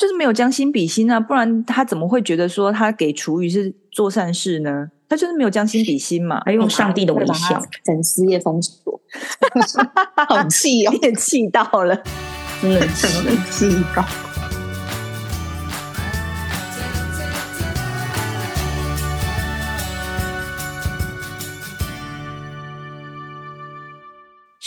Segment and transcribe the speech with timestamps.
[0.00, 4.88] 就是没有将心比心啊，不然他怎么会觉得说他给厨余是做善事呢？
[5.06, 8.98] 他就是没有将心比心嘛，还用上帝的微笑，粉丝页封锁，
[10.26, 12.02] 好气哦， 也气到了，
[12.62, 13.08] 真的气
[13.50, 14.29] 气到。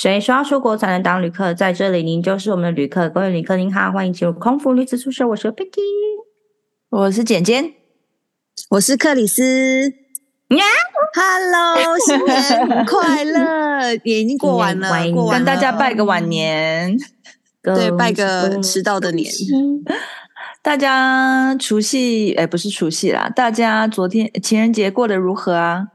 [0.03, 1.53] 谁说要出国才能当旅客？
[1.53, 3.07] 在这里，您就是我们的旅客。
[3.09, 5.25] 各位旅客，您好，欢迎进入空服女子宿舍。
[5.25, 5.79] 我是 Picky，
[6.89, 7.71] 我是简简，
[8.71, 9.93] 我是克里斯。
[11.15, 13.93] Hello，新年快乐！
[14.03, 16.97] 也已经过完了，过完了，跟大家拜个晚年，
[17.61, 19.31] 对，拜个迟到的年。
[20.61, 25.87] 大家除夕，哎，不是除夕啦，大家昨天情人节过得如何啊？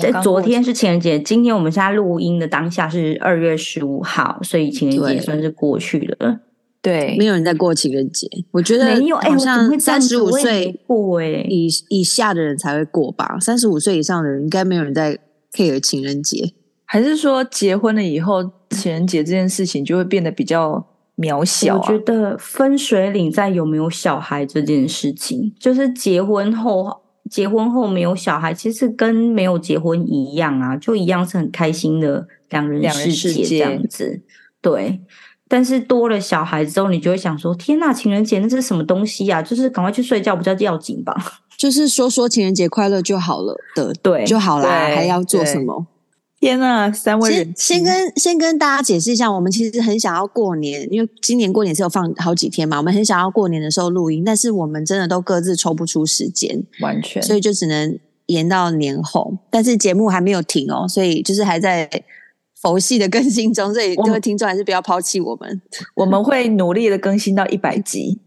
[0.00, 6.40] 在昨天是情人节，今天我们现在录音的当下是二月十五号，所以情人节算是过去了。
[6.80, 9.16] 对，没有人在过情人节，我觉得没有。
[9.16, 13.36] 好像三十五岁过哎，以以下的人才会过吧。
[13.40, 15.18] 三十五岁以上的人应该没有人在
[15.52, 16.52] care 情人节，
[16.84, 21.80] 还是说结婚了以后情人节这件事情就会变得比较渺小啊？
[21.82, 27.02] 我觉得分水岭在有没有小孩这件事情，就是结婚后。
[27.30, 34.20] 结婚后没有小孩，其实跟没有结婚一样啊，就一样是很开心的两人世界这样子。
[34.60, 35.00] 对，
[35.48, 39.40] 但是多了小孩之后，你就会想说：天呐，情人节那是什么东西呀？
[39.42, 41.14] 就是赶快去睡觉比较要紧吧。
[41.56, 45.86] 就是说说情人节快乐就好了的，对，就好啦，还要做什么？
[46.46, 59.36] 天呐，三位人先，先跟先跟大家解释一下，我们其实很想要过年，因为今年过年是有放好几天嘛，我们很想要过年的时候录音，但是我们真的都各自抽不出时间，完全，所以就只能延到年后。
[59.50, 61.90] 但是节目还没有停哦，所以就是还在
[62.62, 65.60] 佛系的更新中，所以各位听众还是不要抛弃我们，
[65.96, 68.20] 我们会努力的更新到一百集，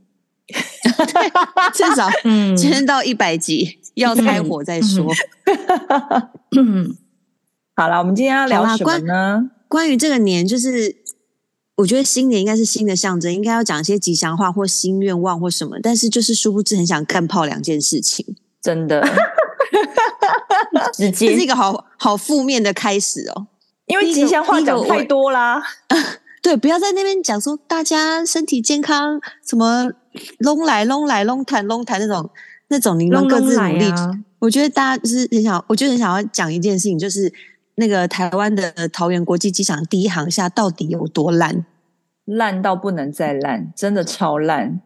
[1.73, 5.05] 至少嗯，先到一百集，要开火再说。
[6.57, 6.97] 嗯
[7.79, 9.51] 好了，我们今天要聊什么呢？
[9.69, 10.97] 关于这个年，就是
[11.77, 15.77] 我觉得新年应该是新的象征，应该要讲一些吉祥话或新愿望或什么。
[15.81, 19.01] 但是就是殊不知很想干泡两件事情，真的，
[20.91, 23.47] 直接这是一个好好负面的开始哦。
[23.85, 25.63] 因为吉祥话讲太多啦，
[26.43, 29.89] 对，不要在那边讲说大家身体健康，什么
[30.39, 32.29] 隆来隆来隆谈隆谈那种
[32.67, 33.89] 那种，你们各自努力。
[33.89, 37.31] 啊、我觉得大家就是很想，我就很想要讲一件事情，就是。
[37.79, 41.65] 那个台湾的桃园国际机场第一航厦到底有多烂？
[42.25, 44.81] 烂到不能再烂，真的超烂，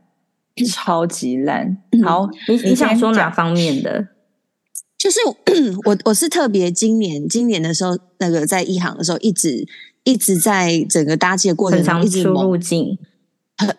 [0.71, 1.77] 超级烂。
[2.05, 4.07] 好，你你想说哪方面的？
[4.97, 5.19] 就是
[5.85, 9.67] 我我是特别今年今年的时候，那个在一航的时候，一直
[10.05, 12.97] 一直在整个搭机的过程中一直出入境。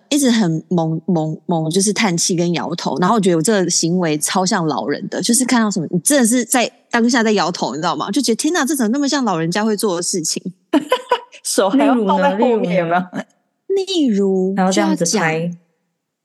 [0.08, 8.10] 一直很猛猛猛，就是叹气跟摇头，然后我觉得我这个行为超像老人的，就是看到什么，你真的是在当下在摇头，你知道吗？
[8.10, 10.40] 就觉得天哪，这怎么那么像老人家会做的事情？
[11.42, 13.10] 手还要放在后面吗？
[13.68, 15.50] 例如，然后这样子拍，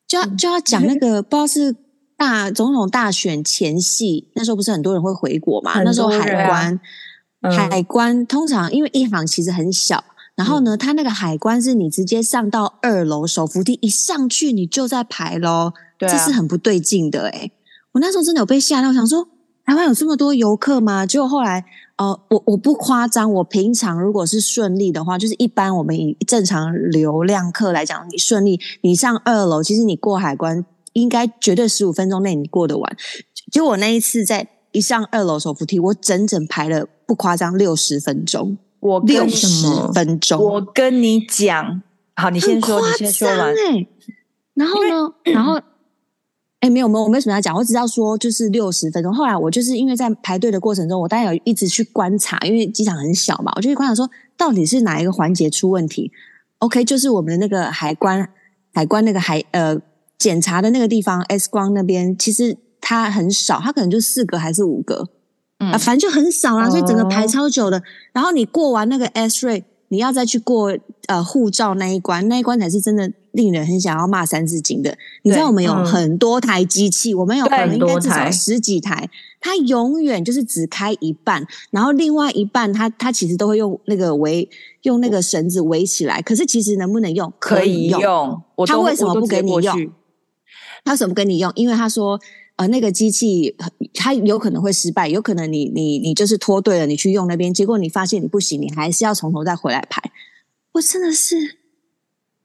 [0.08, 1.76] 就要就要讲那个，不知道是
[2.16, 5.82] 大总统大选前夕，那时候不是很多人会回国嘛？
[5.82, 6.80] 那时候海关，
[7.42, 10.04] 嗯、海关通常因为一行其实很小。
[10.40, 15.74] 然后呢，它那个海关是你直接上到二楼手扶梯一上去，你就在排咯。
[15.98, 17.52] 对啊，这是很不对劲的诶。
[17.92, 19.28] 我那时候真的有被吓到，我想说
[19.66, 21.06] 台湾有这么多游客吗？
[21.06, 21.66] 结果后来，
[21.98, 32.98] 呃，我我不夸张，我平常如果是顺利的话，就是一般我们以正常流量客来讲，你顺利你上二楼，其实你过海关应该绝对十五分钟内你过得完。
[33.52, 38.58] 结果我那一次在一上二楼手扶梯，我整整排了不夸张六十分钟。
[38.80, 41.82] 我六十分钟，我跟你讲，
[42.16, 43.54] 好，你先说，你先说完。
[44.54, 45.56] 然后呢， 然后，
[46.60, 49.14] 哎、欸，没有没有，我没什么要讲，我只要说就是六十分钟。
[49.14, 56.12] 后来我就是因为在排队的过程中，我当然有一直去观察，因为机场很小嘛，我就去观察说到底是哪一个环节出问题。
[56.60, 58.30] OK，就是我们的那个海关，
[58.74, 59.78] 海关那个海呃
[60.18, 65.08] 检查的那个地方，X 光那边其实它很少，它可能就四个还是五个。
[65.60, 67.78] 啊，反正就很少啦，所以整个排超久的。
[67.78, 67.84] 哦、
[68.14, 70.74] 然后你过完那个 S ray，你要再去过
[71.08, 74.98] 呃护照那一关，那一关才是真的令人很想要骂三字经的。
[75.24, 79.10] 你知道我们有很多台机器，嗯、我们有可能应该至少十几台，
[79.42, 84.50] 它永远就是只开一半，然后另外一半它它其实都会用那个围
[84.84, 86.22] 用那个绳子围起来。
[86.22, 87.34] 可是其实能不能用？
[87.38, 88.42] 可以用。
[88.66, 89.92] 他为什么不给你用？
[90.86, 91.52] 他为什么不跟你用？
[91.56, 92.18] 因为他说。
[92.60, 93.56] 呃，那个机器
[93.94, 100.12] 它有可能会失败，有可能你你你就是拖对了，你去用那边，结果你发现你不行，你还是要从头再回来排。
[100.74, 101.38] 我真的是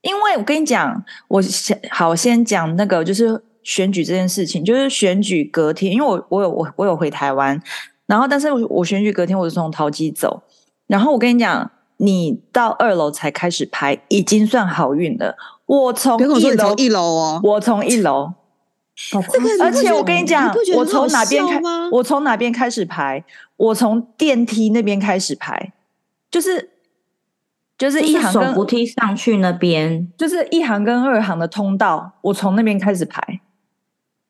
[0.03, 7.61] 因为我跟你讲，我先好我先讲那个就是选举这件事情，就是选举隔天，因为我我有我我有回台湾，
[8.05, 10.43] 然后但是我我选举隔天我是从桃机走，
[10.87, 15.35] 然后我跟你讲，你到二楼才开始排，已经算好运了。
[15.65, 18.44] 我从一楼一楼哦，我从一楼，这个
[19.61, 21.61] 而且我跟你讲，我从哪边开，
[21.91, 23.23] 我从哪边开始排，
[23.57, 25.73] 我从电梯那边开始排，
[26.29, 26.71] 就是。
[27.77, 33.41] 就是一行跟扶梯上去那边，就是一行跟二行的通道，我从那边开始排。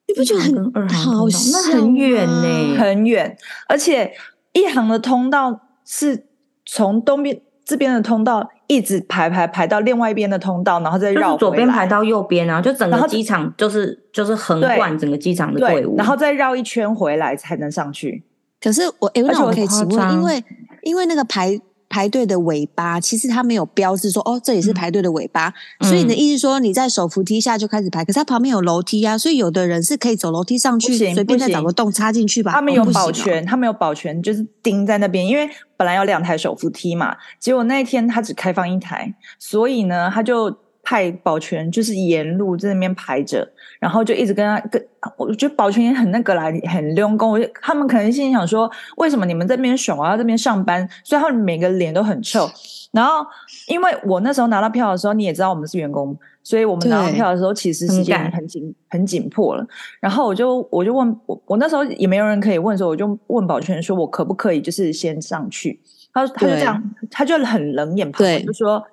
[0.07, 3.37] 你不觉得很二行好那很远呢、欸，很远。
[3.67, 4.11] 而且
[4.53, 6.25] 一行的通道是
[6.65, 18.23] 从东边这边的通道一直排排排到另外一边的通道，然后再绕、就是、左边排到右边啊，就整个机场就是就是横贯整个机场的队伍，然后再绕一圈回来才能上去。
[18.61, 20.43] 可是我哎，那我可以请问，因为
[20.81, 21.59] 因为那个排。
[21.95, 25.47] 排队的尾巴其实它没有标志说哦，这里是排队的尾巴，
[25.79, 32.51] 嗯、所以你的意思说你在手扶梯下就开始排，可是它旁边有楼梯啊，所以有的人是可以走楼梯上去，随便再找个洞插进去吧。
[32.51, 40.53] 他们有保全，哦、他们有保全，就是钉在那边，因为本来有两台手扶梯嘛，结果那一天他只开放一台，所以呢，他就。
[40.87, 43.51] 派保全就是沿路在那边排着，
[43.85, 44.83] 然后就一直跟他跟，
[45.15, 47.29] 我觉得保全也很那个啦，很用功。
[47.29, 48.67] 我就他们可能心里想说，
[48.97, 50.89] 为什么你们这边爽，我要这边上班？
[51.03, 52.49] 所以他们每个脸都很臭。
[52.91, 53.23] 然后
[53.67, 59.63] 因为我那时候拿到票的时候，你也知道我们是员工，所以我们拿到票的时候其实时间很紧很紧迫了。
[59.99, 65.79] 然后我就我就问我我那时候也没有人可以问，所以我就问保全说，我可不可以就是先上去？
[66.11, 68.83] 他他就这样，他就很冷眼旁观，就说。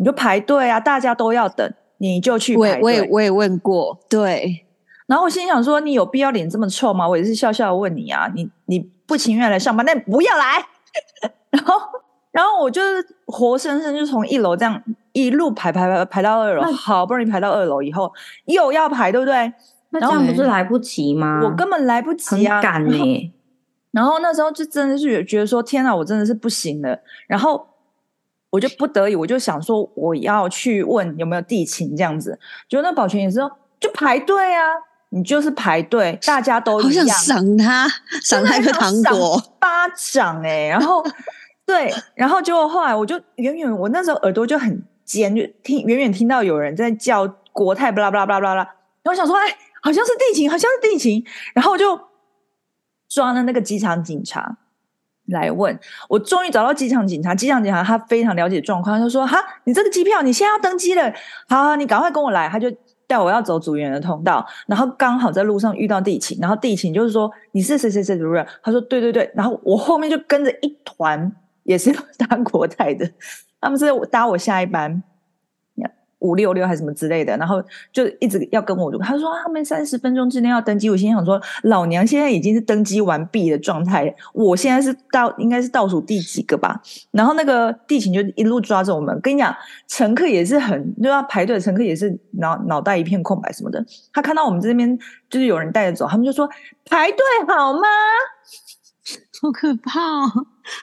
[0.00, 1.70] 你就排队啊，大家都要等，
[2.02, 2.82] 你就去排队。
[2.82, 4.64] 我也我也问过，对。
[5.06, 7.06] 然后我心想说，你有必要脸这么臭吗？
[7.06, 10.64] 我也是笑笑问你啊，你你不情愿来上班，那你不要来。
[11.50, 11.74] 然后
[12.30, 14.82] 然后我就是活生生就从一楼这样
[15.12, 18.10] 一路排排排排到二楼，好不容易排到二楼以后
[18.46, 19.52] 又要排，对不对？
[19.90, 21.40] 那这样不是来不及吗？
[21.42, 23.32] 我根本来不及啊，赶你。
[23.90, 26.98] 然后那时候就真的是觉得说，天哪，我真的是不行了。
[27.26, 27.66] 然后。
[28.50, 32.38] 我就不得已，我就想说我要去问有没有地勤这样子。
[32.68, 34.62] 结果那保全也是说，就排队啊，
[35.10, 37.06] 你就是排队，大家都一样。
[37.06, 37.88] 好想赏他，
[38.22, 40.68] 赏他一个糖果，巴掌哎、欸！
[40.68, 41.04] 然后
[41.64, 48.62] 对，然后结果后来我就远远，我那时候耳朵就很尖，就听远远听到有人在叫国泰，巴拉巴拉巴拉巴拉。
[49.02, 49.42] 然后我想说，哎，
[49.80, 51.24] 好像是地勤，好像是地勤。
[51.54, 51.98] 然后我就
[53.08, 54.58] 抓了那个机场警察。
[55.26, 55.78] 来问
[56.08, 57.34] 我，终于找到机场警察。
[57.34, 61.12] 机场警察他非常了解状况，他说：“哈，你这个机票你现在要登机了，
[61.48, 62.70] 好，好，你赶快跟我来。”他就
[63.06, 71.30] 带我要走组员的通道，然后刚好在路上遇到地勤，然后地勤就是说：“你是谁谁谁主任？”他说：“对对对。”然后我后面就跟着一团
[71.62, 73.08] 也是 搭国泰的，
[73.60, 75.02] 他们是搭我下一班。
[76.20, 77.62] 五六六还是什么之类的，然后
[77.92, 80.88] 就一直要跟我，他说他们三十分钟之内要登机。
[80.88, 86.80] 我心想说，老娘现在已经是登机完毕的状态，我现在是倒应该是倒数第几个吧。
[87.10, 89.54] 然后那个地勤就一路抓着我们，跟你讲，
[89.88, 93.84] 乘客也是很就要排队，乘客也是脑脑袋一片空白什么的。
[94.12, 96.48] 他看到我们这边就是有人带着走，他们就说
[96.88, 97.18] 排队
[97.48, 97.80] 好吗？
[99.40, 100.28] 好可怕哦，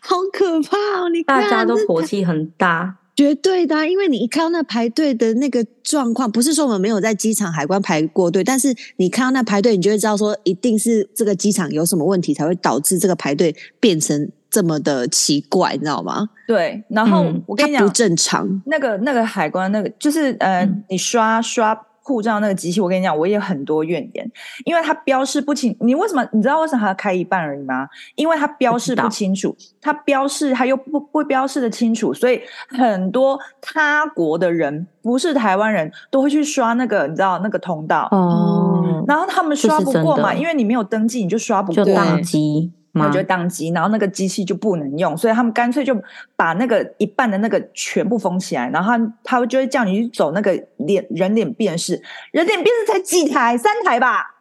[0.02, 1.10] 好可怕哦！
[1.10, 2.98] 你看大家都火气很大。
[3.18, 16.30] 绝对的啊，因为你一看到那排队的那个状况，不是说我们没有在机场海关排过队，但是你看到那排队，你就会知道说，一定是这个机场有什么问题，才会导致这个排队变成这么的奇怪，你知道吗？
[16.48, 18.62] 对，然后我跟你讲，嗯，不正常。
[18.68, 21.87] 那个那个海关那个，就是呃，嗯，你刷刷。
[22.08, 24.32] 护照那个机器，我跟你讲，我也很多怨言，
[24.64, 25.76] 因为它标示不清。
[25.82, 26.26] 你为什么？
[26.32, 27.86] 你知道为什么还要开一半而已吗？
[28.16, 39.04] 因为它标示不清楚，它标示它又不不标示的清楚，所以很多他国的人不是台湾人都会去刷那个，你知道那个通道哦。
[39.06, 42.72] 然后他们刷不过嘛，因为你没有登记，你就刷不过，就当机。
[43.00, 45.96] 我觉得当机，然后那个机器就不能用，所以他们干脆就
[46.36, 52.02] 把那个一半的那个全部封起来，然后他他就会叫你去走那个脸人脸辨识，
[52.32, 54.36] 人脸辨识才几台，三台吧？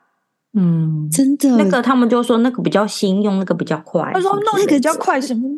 [0.54, 4.10] 嗯，真的，那个他们就说那个比较新，用那个比较快。
[4.14, 5.48] 他说弄那个比较快什么？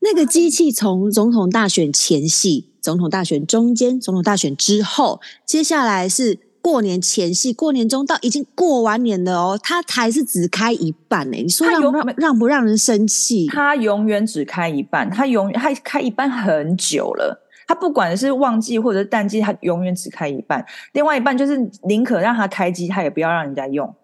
[0.00, 6.47] 那个机器从总统大选前夕、总统大选中间、总统大选之后，接下来是。
[6.60, 11.36] 过年前夕，过年中到已经过完年了哦，他还是只开一半呢。
[11.36, 13.46] 你说让不让让不让人生气？
[13.46, 17.44] 他永远只开一半，他永远他开一半很久了。
[17.66, 20.64] 他不管是旺季或者是淡季，他永远只开一半。
[20.92, 23.94] 另外一半就是宁可让他开机，他也不要让人家用。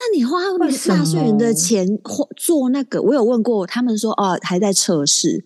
[0.00, 0.38] 那你花
[0.86, 1.86] 纳税人的钱
[2.36, 5.44] 做那个，我有问过他们说哦，还在测试。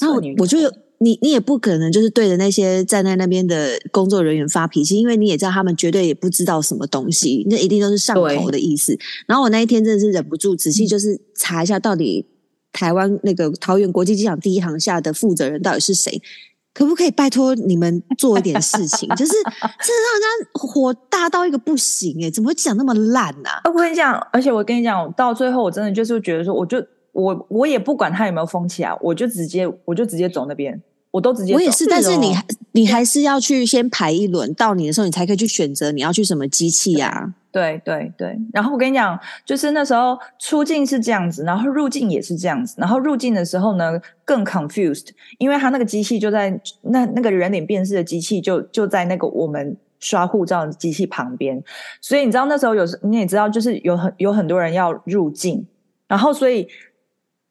[0.00, 0.58] 然后我就
[1.02, 8.98] 你你也不可能就是对着那些站在那边的工作人员发脾气，因为你也知道他们绝对也不知道什么东西，那一定都是上头的意思。
[9.26, 12.26] 然后我那一天真的是忍不住仔细就是查一下，到底
[12.70, 16.20] 台湾那个桃园国际机场第一航厦的负责人到底是谁？
[16.72, 19.08] 可不可以拜托你们做一点事情？
[19.16, 23.62] 就是真的让人家火大到一个不行诶、欸、怎么会讲那么烂呢、啊？
[23.64, 26.80] 我跟你讲，而且我跟你讲，到最后我真的就是觉得说，我就
[27.12, 30.80] 我我也不管他有没有封起来，我就直接我就直接走那边。
[31.10, 32.32] 我都直接，我也是，但是你
[32.72, 37.34] 你还是要去先排一轮，到你的时候你才可以去选择你要去什么机器呀、啊？
[37.50, 38.38] 对对对。
[38.52, 42.76] 然后我跟你讲，就是那时候出境是这样子，然后入境也是这样子。
[42.78, 51.60] 然后入境的时候呢，更 confused，因为他那个机器就在那那个人脸辨识的机器就就在那个我们刷护照的机器旁边，
[52.00, 55.66] 所以你知道那时候有时你也知道，就是有很有很多人要入境，
[56.06, 56.68] 然后所以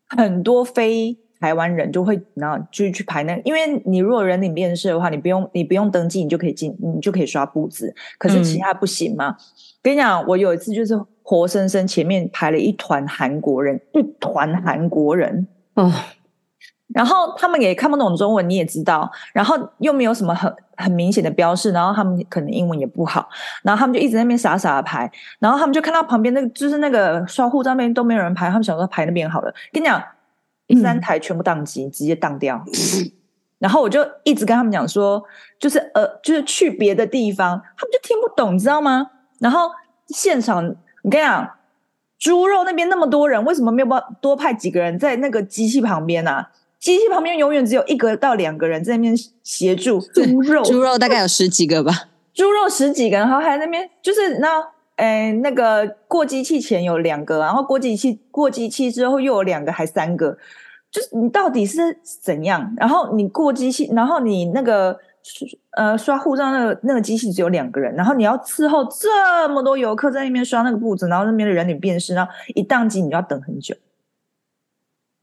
[0.08, 1.18] 很多非。
[1.40, 7.94] 台湾人就会然后就去排那个，因为你如果人脸辨识的话，你不用你不用登记，你就可以进，你就可以刷步子。
[8.18, 9.30] 可是其他不行吗？
[9.30, 9.44] 嗯、
[9.82, 15.90] 跟你讲，我有一次就是活生生前面排了一团韩国人，一团韩国人哦，
[16.90, 23.30] 然后他们也看不懂中文，你也知道，然后又没有什么很很明显的标示，然后他们可能英文也不好，
[23.64, 29.54] 然后他们就一直在那边傻傻的排，然后他们就看到旁边那个就是那个刷护照那边都没有人排，他们想说排那边好了。
[29.72, 30.04] 跟你讲。
[30.70, 32.64] 第三台全部宕机，嗯、直接宕掉。
[33.58, 35.22] 然后我就一直跟他们讲说，
[35.60, 39.10] 就是呃，就是去别的地方，他们就听不懂，你知道吗？
[39.40, 39.72] 然后
[40.10, 40.64] 现场，
[41.02, 41.50] 我跟你讲，
[42.20, 46.52] 猪肉那边那么多人，为什么没有办多派几个人在那个机器旁边啊？
[46.80, 54.64] 机器旁边永远只有一个到两个人在那边协助猪肉，猪肉大概有十几个吧，猪肉十几个，然后还在那边就是那。
[55.00, 60.38] 哎，那个过机器前有两个，然后过机器过机器之后又有两个，还三个，
[60.92, 62.74] 就是你到底是怎样？
[62.76, 65.00] 然后你过机器，然后你那个
[65.78, 73.74] 呃刷护照那个那个机器只有两个人，然后你要伺候这么多游客在那边刷那个步子，然后那边的人脸辨识，然后一宕机你就要等很久。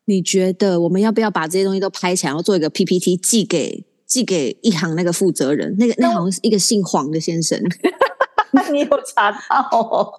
[0.06, 5.76] 你觉得我们要不要把这些东西都拍起来，然后做一个 PPT 寄给寄给一行那个负责人？
[5.78, 7.61] 那个那好像是一个姓黄的先生。
[8.72, 10.12] 你有查到哦？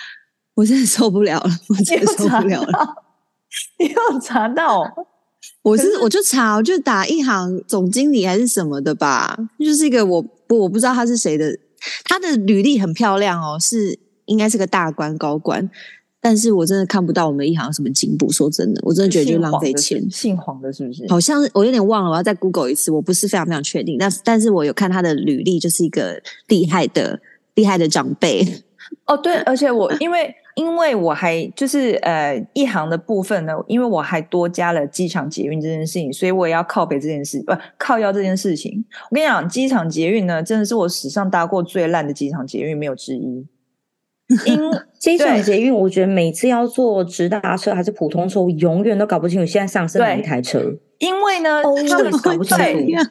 [0.54, 2.96] 我真的受不了了，我真的受不了了。
[3.78, 4.82] 你有查到？
[5.62, 11.56] 我是我就查，我就打一行总经理还是什么的吧，就是一个我不我不知道他是谁的，
[12.04, 15.68] 他的履历很漂亮哦，是应该是个大官高官，
[16.20, 18.30] 但是我真的看不到我们一行有什么进步。
[18.30, 20.08] 说真的，我真的觉得就浪费钱。
[20.10, 21.06] 姓黄的是不是？
[21.08, 23.96] 好像我有点忘了，我要再 Google 一次，我不是非常非常确定。
[23.98, 27.20] 但但是我有看他的履历，就是一个厉害的。
[27.54, 28.44] 厉害的长辈
[29.06, 38.84] 哦，对，而且我因为因为我还就是呃一行的部分呢，因为我还多加了机场捷运这件事情，所以我也要靠北这件事，不靠腰这件事情。
[39.10, 43.46] 我跟你讲，机场捷运呢，真的是我史上搭过最烂的机场捷运，没有之一。
[44.46, 44.58] 因
[44.98, 50.60] 机场捷运，我觉得每次要坐直达车还是普通车，我永远都搞不清楚现在上是哪一台车。
[50.98, 53.10] 因为呢，哦、他们搞不清楚。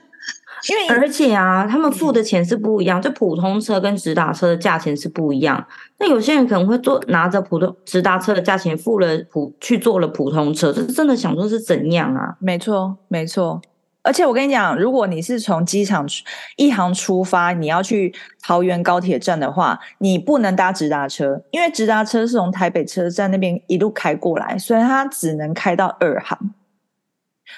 [0.69, 5.65] 因为而且啊，他们付的钱是不一样，就普通车跟直达车的价钱是不一样。
[5.97, 12.35] 那有些人可能会坐拿着普通直达车的价钱付了普去坐了普通车，这是真的想说是怎样啊？
[12.39, 13.61] 没错，没错。
[14.03, 16.07] 而且我跟你讲，如果你是从机场
[16.57, 26.37] 一航出发，你要去桃园高铁站的话，你不能搭直达车，因为直达车是从台北车站那边一路开过来，所以它只能开到二航。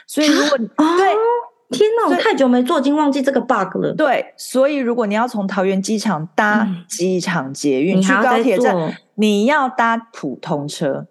[0.07, 1.13] 所以如果你对。
[1.73, 3.93] 天哪，我太久没坐，已经忘记这个 bug 了。
[3.93, 8.75] 对，所以如果你要从桃园机场搭机场捷运去高铁站，
[9.15, 11.07] 你要搭普通车。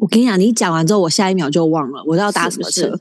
[0.00, 2.98] 我跟你讲，你讲完之后，我下一秒就忘了我要搭什么车。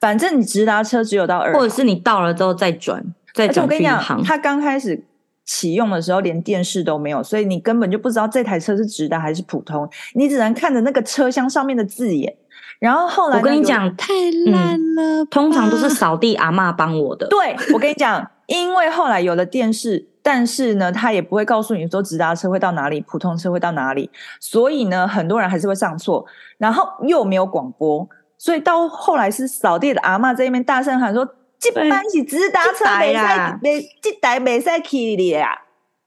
[0.00, 3.02] 反正你直达车只有到二，或者是你到了之后再转
[3.34, 3.64] 再转。
[3.64, 5.02] 我跟你讲，它刚开始
[5.44, 12.36] 启用的时候连电视都没有，所以你根本就不知道这台车是直达还是普通，你只能看着那个车厢上面的字眼。
[12.78, 14.12] 然后后来、那个，我跟你讲，太
[14.46, 15.26] 烂了、嗯。
[15.30, 17.26] 通常都是扫地阿嬷帮我的。
[17.28, 26.24] 对，我跟你讲，因为后来有了电视，但是呢，他也不会告诉你说直达车会到哪里，普通车会到哪里，所以呢，很多人还是会上错。
[26.58, 31.26] 然后又没有广播，所以到后来是扫地的阿嬷在那边大声喊说
[31.58, 35.58] ：“这班是直达车，没赛，没这台没赛去的呀。”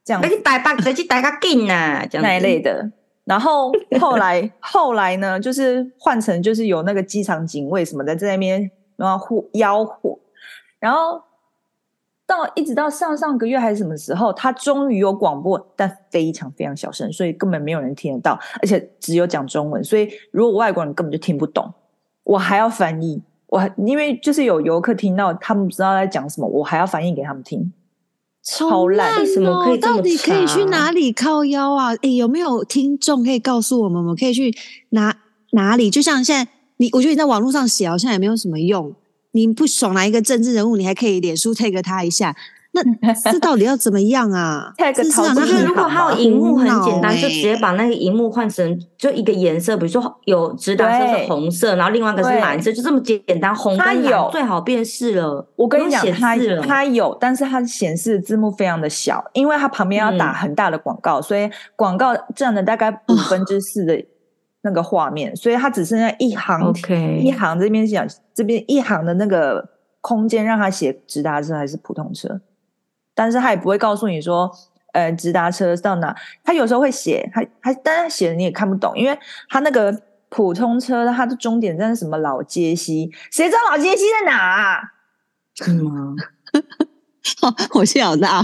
[0.05, 2.91] 这样，这台北，这台较近呐，这样那一类的。
[3.29, 3.71] 然后
[4.01, 10.17] 后来 后来呢，就是换成就是有那个机场警卫什么的在那边然后呼吆喝，
[10.79, 11.21] 然后
[12.25, 21.71] 到一直到上上个月还是什么时候，他终于有广播，但非常非常小声，所以根本没有人听得到，而且只有讲中文，所以如果外国人根本就听不懂，
[22.23, 27.71] 我还要翻译，我因为就是有游客听到他们不知道在讲什么，我还要翻译给他们听，
[28.49, 31.93] 超烂，为什么可以这么到底可以去哪里靠腰啊？
[32.01, 34.51] 诶，有没有听众可以告诉我们，我们可以去
[34.89, 35.15] 哪
[35.51, 35.89] 哪里？
[35.89, 38.93] 就像现在，你我觉得你在网络上写好像也没有什么用。
[39.33, 42.35] 你不爽哪一个政治人物，你还可以脸书 take 他一下。
[43.01, 44.73] 那这到底要怎么样啊？
[44.77, 55.47] 太个讨我觉得如果它有荧幕很简单，欸就直接把那个荧幕换成就一个颜色，比如说有直达车是红色，然后另外一个是蓝色，就这么简单，红跟蓝最好辨识了。
[55.55, 64.03] 我跟你讲，它它它有，但是它显示字幕非常的小，因为它旁边要打很大的广告，嗯、所以广告占了大概五分之四的
[64.61, 66.73] 那个画面，所以它只剩下一行.
[67.21, 69.69] 一行这边讲这边一行的那个
[70.01, 72.41] 空间，让它写直达车还是普通车。
[73.19, 74.49] 但是他也不会告诉你说，
[74.93, 76.15] 呃，直达车到哪？
[76.41, 79.93] 他有时候会写，他他，但是他写的你也看不懂，因为他那个
[80.29, 83.11] 普通车，它的终点站是什么老街西？
[83.29, 84.79] 谁知道老街西在哪啊？
[85.53, 86.15] 是吗？
[87.73, 88.41] 我气好大，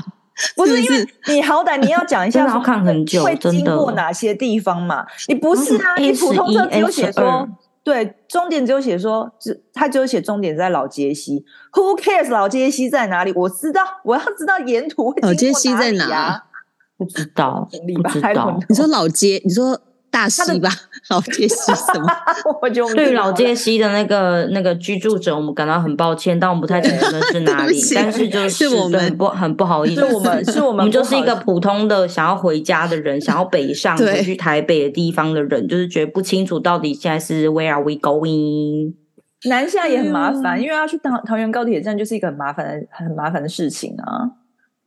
[0.58, 5.06] 不是因为你好歹你要讲一下， 要看很久，会经过哪些地方嘛？
[5.30, 5.96] 你不是啊？
[5.96, 7.48] 你普通车只有写说。
[7.86, 11.46] 对，终点只有写说，只他只有写终点在老街西。
[11.72, 13.32] Who cares 老街西在哪里？
[13.34, 15.14] 我知道，我要知道沿途。
[15.22, 16.44] 老街西在哪？
[16.98, 17.70] 不知道，
[18.02, 18.60] 不知道。
[18.68, 19.80] 你说老街，你说。
[20.16, 20.70] 大溪吧，
[21.12, 22.08] 老街西什么？
[22.62, 27.78] 我就对老街西的那个那个居住者，我们感到很抱歉，但我们不太清楚那是哪里。
[27.94, 38.94] 但是就是我们不很不好意思，是我们是我们，我们就是一个普通的想要回家的人，想要北上回去台北的地方的人，就是觉得不清楚到底现在是 Where are we going？
[39.50, 44.32] 南下也很麻烦，因为要去桃桃园高铁站就是一个很麻烦的很麻烦的事情啊。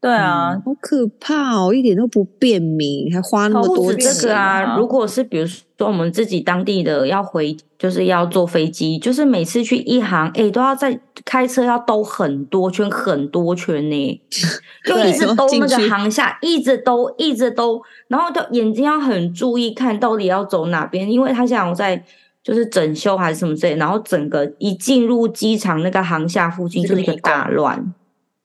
[0.01, 4.15] 对啊、嗯，好可怕哦，一点都不便民，还花那么多钱。
[4.15, 14.21] 这个啊，如果是比如说我们自己当地的要回，就是要坐飞机，就是每次去一航，哎，都要在开车要兜很多圈，很多圈呢，
[14.87, 22.01] 就一直兜那个航下，一直兜，一直兜，然后就眼睛要很注意看到底要走哪边，因为他想在
[22.45, 27.93] 就是整修还是什么之类，然后整个一进入机场那个航厦附近就是一个大乱。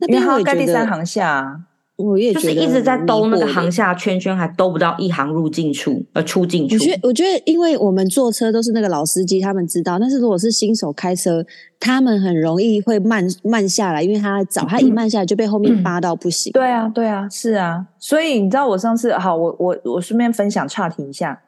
[0.08, 1.60] 因为他要盖第三行下、啊，
[1.96, 6.76] 我也就是一直在兜那个航下圈圈，还兜不到一行入境处呃出境处。
[6.76, 10.00] 我觉得，我觉得，因为我们坐车都是那个老司机，他们知道。
[10.00, 11.46] 但是如果是新手开车，
[11.80, 16.52] 他们很容易会慢慢下来，因为他早，他一慢下来就被后面扒到不行。
[16.54, 17.86] 对啊，对啊，是啊。
[18.00, 21.40] 所以你知道，我上次好，我我我顺便分享岔题一下，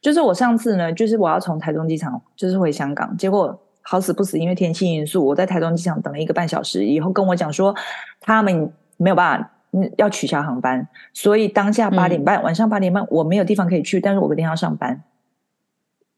[0.00, 3.58] 就是我上次呢，就是我要从台中机场就是回香港，结果。
[3.82, 7.74] 好死不死，因为天气因素，我在台中机场等了一个半小时，以后跟我讲说
[8.20, 15.02] 他们没有办法，嗯，要取消航班，所以当下八点半，嗯、晚上八点半我没有地方可以去，但是我一定要上班。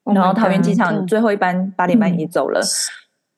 [0.04, 2.68] 然后桃园机场最后一班八点半也走了，嗯，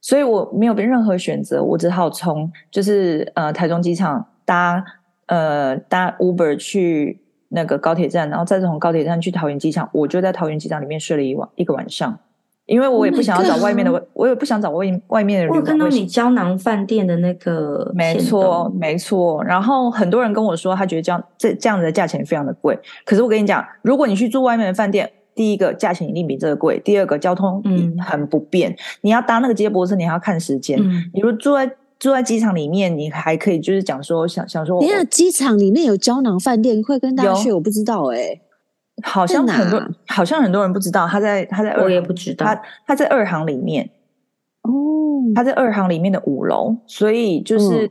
[0.01, 4.85] 所以我没有任何选择，我只好从就是呃台中机场搭
[5.27, 12.19] 呃搭 Uber 去那个高铁站，然后再从高铁站去桃园机场，我就在桃园机场里面睡了一晚一个晚上。
[12.67, 15.55] 因为我也不想要找外面的，oh、我也不想找外外面的人。
[15.55, 19.43] 我看到你胶囊饭店的那个，没错没错。
[19.45, 22.77] 然后很多人跟我说，他觉得这样这这样子的价钱非常的贵。
[23.05, 28.73] 可是我跟你讲，如果你去住外面的饭店，第一个价钱一定比这个贵，第二个交通嗯很不便。
[28.73, 30.77] 嗯、你要搭那个接驳车，你还要看时间。
[30.81, 37.53] 嗯、你如果住在住在机场里面，你还可以就是讲说想想说，你看机场里面有胶囊饭店，会跟大家去？
[37.53, 38.41] 我不知道哎、欸。
[39.03, 43.89] 好像很多，好像很多人不知道，他在他在二，我也不知道，他他在二行里面
[44.63, 44.71] 哦，
[45.35, 47.91] 他在二行里面的五楼，所以就是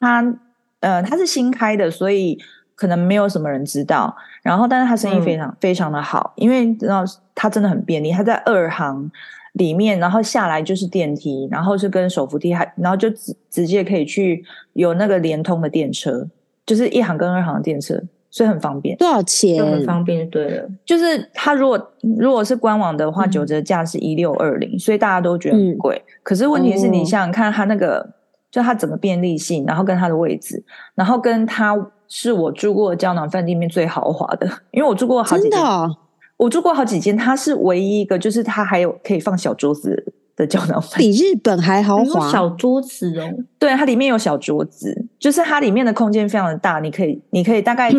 [0.00, 0.38] 他、嗯、
[0.80, 2.38] 呃他是新开的，所以
[2.74, 4.14] 可能没有什么人知道。
[4.42, 8.10] 然后，但是他生意非常、嗯、非常的好，因为知道他真的很便利。
[8.10, 9.08] 他在二行
[9.52, 16.28] 里面，然后下来就是电梯，然后是跟手扶梯，还然后就直直接可以去有那个连通的电车，
[16.66, 18.02] 就是一行跟二行的电车。
[18.32, 19.62] 所以很方便，多少钱？
[19.62, 26.02] 很方便，对了，就是它如果如果是官网的话，九折价是一六二零，所以大家都觉得很贵。
[26.06, 28.12] 嗯、可是问题是你想想看，它那个、嗯、
[28.50, 30.64] 就它整个便利性，然后跟它的位置，
[30.94, 31.76] 然后跟它
[32.08, 35.94] 是我住过的胶囊饭店里面最豪华的， 因为我住过好几间，真的哦、
[36.38, 45.06] 我住过好几间，它是唯一一个，就是它还有可以放小桌子的胶囊饭，比日本还豪华，小桌子哦，对，它里面有小桌子。
[45.18, 47.92] 就是它里面的空间非常的大，你可以，你可以大概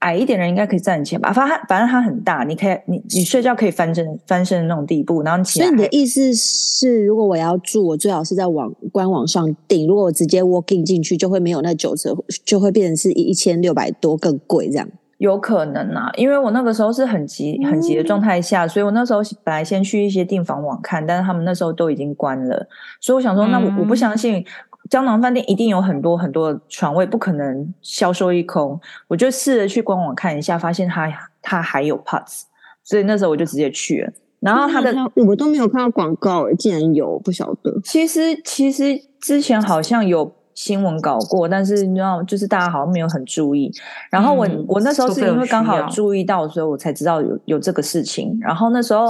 [0.00, 1.32] 矮一点的人应该可以站起来吧。
[1.32, 5.66] 反正它，反正它很大，你可以，你你睡觉可以翻身翻身的那种地步，然后起来。
[5.66, 9.86] 所以你的意思是，如果我要住，我最好是在网官网上订。
[9.86, 14.88] 如果我直接 walking 进去，就会没有那九折，就会变成是一一千六百多更贵这样。
[15.20, 22.66] 有可能啊，因为我那个时候是很急很急的状态下，嗯、所以我那时候本来先去一些订房网看，但是他们那时候都已经关了，
[23.02, 24.42] 所以我想说，那我我不相信
[24.88, 28.80] 胶囊饭店一定有很多很多床位，不可能销售一空。
[29.08, 32.44] 我就试着去官网看一下，发现它它还有 pots，
[32.82, 34.12] 所以那时候我就直接去了。
[34.40, 37.78] 然后它的我都没有看到广告，竟然有，不晓得。
[37.84, 40.32] 其实其实之前好像有。
[40.60, 43.72] 新闻搞过，但是你知道，就是大家好像没有很注意。
[44.10, 48.36] 然后我、嗯、我那时候是因为刚好注意到，所以我才知道有有这个事情。
[48.42, 49.06] 然后那时候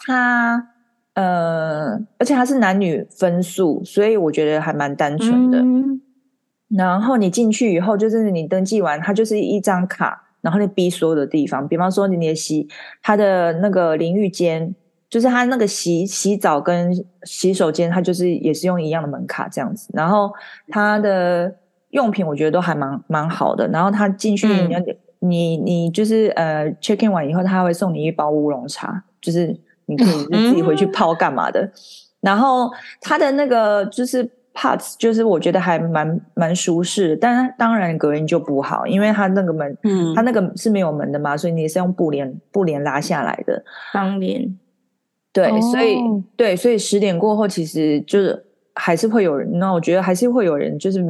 [0.00, 0.62] 他
[1.14, 5.60] 呃，而且他是男女分宿，所以我觉得还蛮单纯的。
[5.60, 6.02] 嗯、
[6.68, 12.68] 然后你进去以后，就是你登记完，它就是一张卡，然后你逼所有的地方，比方说你的洗
[13.02, 14.74] 他的那个淋浴间。
[15.12, 16.90] 就是他那个洗洗澡跟
[17.24, 19.90] 洗手间，他就是也是用一样的门卡这样子。
[19.92, 20.32] 然后
[20.68, 21.54] 他的
[21.90, 23.68] 用品我觉得都还蛮蛮好的。
[23.68, 31.60] 然后他进去，你、嗯、你你就是呃 check in 完以后，他会送你一包乌龙茶，就是你可以 自己回去泡干嘛的。
[31.60, 31.72] 嗯、
[32.22, 32.70] 然后
[33.02, 37.14] 他的那个就是 Parts 就是我觉得还蛮蛮舒适。
[37.18, 44.58] 但是当然隔音就不好，因为他那个门，嗯，他那个是没有门的嘛，所以你是用布帘布帘拉下来的窗帘。
[45.32, 46.20] 对，所以、oh.
[46.36, 49.58] 对，所以十点过后，其实就是还是会有人。
[49.58, 51.02] 那我觉得还是会有人，就是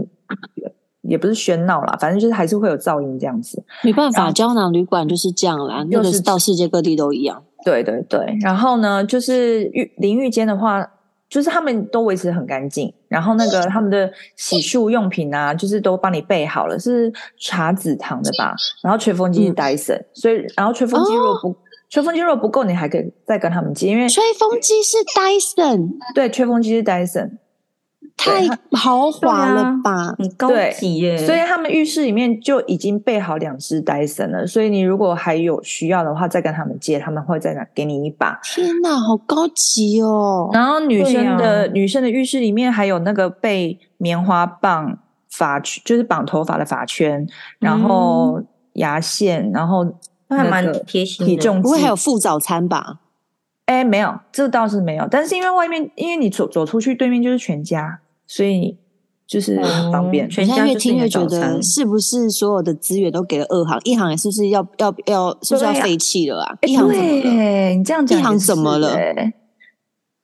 [1.00, 3.60] 也不是喧闹啦，反正就是还是会有噪音这样子。
[3.82, 7.42] 没办法，胶囊旅馆就是这样啦，那个到世界各地都一样。
[7.64, 10.88] 对对对，然后呢，就是浴淋浴间的话，
[11.28, 12.92] 就是他们都维持得很干净。
[13.08, 18.54] 然后那个他们的洗漱用品啊，就是都帮你备好了，是茶籽糖的吧？
[18.84, 21.48] 然后吹风机是 Dyson，、嗯、所以然后吹风机如果不。
[21.48, 21.56] Oh.
[21.92, 27.32] 吹风机如果不够，你还可以再跟他们借，因为吹风机是 Dyson，对，吹风机是 Dyson，
[28.16, 31.18] 太豪华了吧，啊、很高级耶。
[31.18, 38.40] 所以他们浴室里面就已经备好两只 Dyson 了，所以你如果还有需要的话，再跟他们借，他们会再拿给你一把。
[38.42, 40.48] 天哪，好高级哦！
[40.54, 47.26] 然后女生的、啊、女生的浴室里面还有那个备棉花棒、发圈，就是绑头发的发圈，
[47.58, 49.86] 然后牙线，然后。
[50.32, 53.00] 还蛮贴心的，体重不会还有附早餐吧？
[53.66, 55.06] 哎，没有，这倒是没有。
[55.10, 58.76] 但是因为外面，因为你走走出去，对面就是全家，所以
[59.26, 60.26] 就是很方便。
[60.26, 63.80] 嗯、全家越听越觉得，是不是所有的资源都给了二行？
[63.84, 66.58] 一行也是不是要要要，是不是要废弃了啊？
[66.62, 67.70] 一行怎么了？
[67.70, 68.96] 你这样讲，一行怎么了？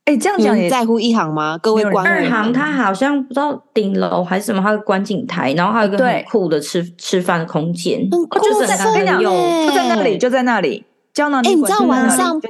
[0.08, 1.58] 哎，这样讲也在乎一航吗？
[1.58, 8.18] 各位观众，二航他好像不知道顶楼还是什么，他有观景台，然后还有一个很酷的吃吃饭的空间，就
[8.58, 9.24] 是在那里，
[9.66, 10.82] 就在那里，就在那里。
[11.12, 12.40] 胶囊，哎，你知道晚上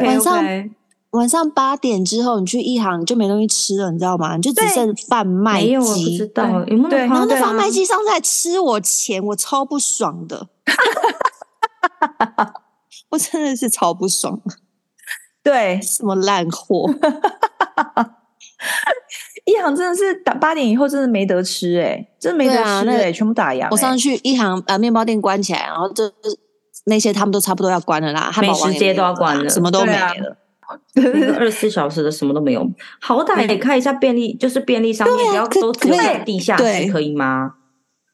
[0.00, 0.44] 晚上
[1.10, 4.34] 晚上八点之后，你去一航就没东西吃了，你知道吗？
[4.34, 5.76] 你就只剩贩卖机。
[5.76, 6.96] 我不知道，有没有？
[6.96, 10.48] 然后那贩卖机上次还吃我钱，我超不爽的。
[13.10, 14.40] 我真的是超不爽。
[15.44, 16.90] 对，什么烂货！
[19.44, 23.68] 一航真的是打八点以后真的没得吃哎、欸，真的没得吃哎、欸，啊、全部打烊、欸。
[23.70, 26.04] 我上次去一航呃面包店关起来，然后就
[26.86, 30.38] 那些他们都差不多要关了啦，美食街都要关了，什么都没了。
[31.38, 32.66] 二十四小时的什么都没有，
[33.02, 37.52] 好歹也开一下便利，就是便利商店，不要都只在地下室，可以吗？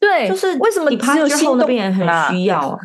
[0.01, 2.79] 对，就是为什么你只有新那边很需要啊？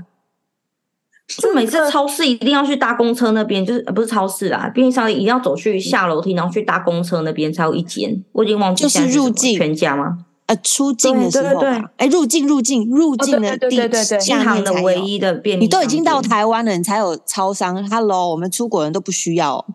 [1.28, 8.24] 就每次超市一定要去搭公车那边，就是不是超市啊，便利商店一定要走去下楼梯，然后去搭公车那边才有一间。
[8.32, 10.20] 我已经忘记就是入境全家吗？
[10.46, 11.82] 呃，出境的时候吧。
[11.98, 13.76] 哎，入境入境入境的地
[14.20, 17.84] 下面的唯一的便利，你都已经到台湾了，你才有超商。
[17.90, 19.66] Hello，我们出国人都不需要。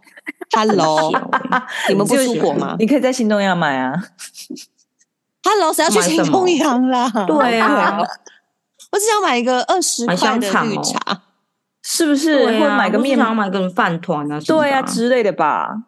[0.57, 1.11] Hello，
[1.91, 2.77] 你们不出国吗？
[2.79, 3.93] 你可以在新东阳买啊。
[5.43, 7.11] Hello，谁要去新东阳啦？
[7.27, 7.99] 对啊，
[8.93, 11.23] 我只想买一个二十块的绿茶。
[11.83, 12.45] 是不是？
[12.45, 15.85] 或者买个面包，买个饭团啊，对啊之类的吧。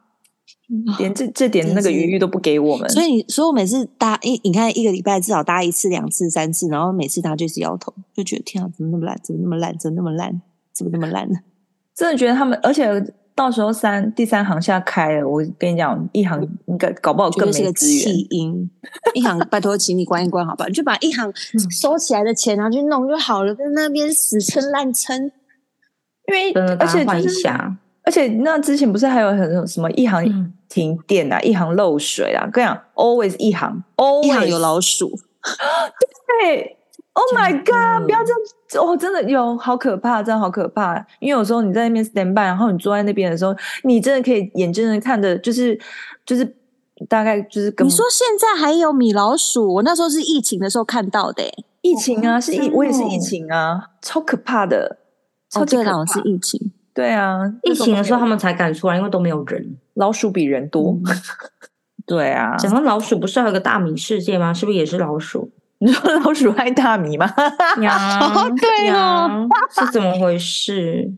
[0.99, 9.19] 连这这点那个余裕都不给我们，所以所以我每次搭一，你看一个礼拜至少搭一次、两次、三次，然后每次搭就是摇头，就觉得天啊，怎么那么烂？
[9.23, 9.79] 怎么那么烂？
[9.79, 10.41] 怎么那么烂？
[10.75, 11.39] 怎么那么烂呢？
[11.95, 12.89] 真的觉得他们，而且
[13.35, 18.17] 到时候三第三行下开了，我跟你讲，一行应该搞不好更没资源。
[18.31, 18.71] 音
[19.13, 20.65] 一行拜托，请你关一关好吧？
[20.69, 21.31] 你就把一行
[21.71, 25.31] 收起来的钱拿去弄就好了，在那边死撑烂撑。
[26.29, 27.49] 因为而且就是，
[28.05, 35.11] 而且那之前不是还有很什么一行停电啊，一行漏水啊，跟你讲 always 一行，always 一航有老鼠，
[36.43, 36.77] 对
[37.13, 38.33] ，Oh my God，不要这
[38.79, 40.97] 样，哦，真的有好可怕，真的好可怕。
[41.21, 43.55] 因为有时候你在那边 stand by，然后你坐在那边的时候，
[43.85, 45.79] 你真的可以眼睁睁看着，就是
[46.25, 46.57] 就是
[47.09, 51.45] 大概就是，你说现在还有米老鼠，我那时候是疫情的时候看到的，
[51.83, 54.99] 疫情啊，是疫，我也是疫情啊，超可怕的，
[55.53, 56.73] 超级可怕，哦、是疫情。
[56.95, 60.93] 对啊，疫情的时候他们才敢出来，因为都没有人，老鼠比人多。
[60.93, 61.03] 嗯、
[62.07, 64.53] 对啊，讲到老鼠，不是还有个大米世界吗？
[64.53, 65.51] 是不是也是老鼠？
[65.79, 67.27] 你说老鼠爱大米吗？
[67.35, 71.11] 哦，对哦，是怎么回事？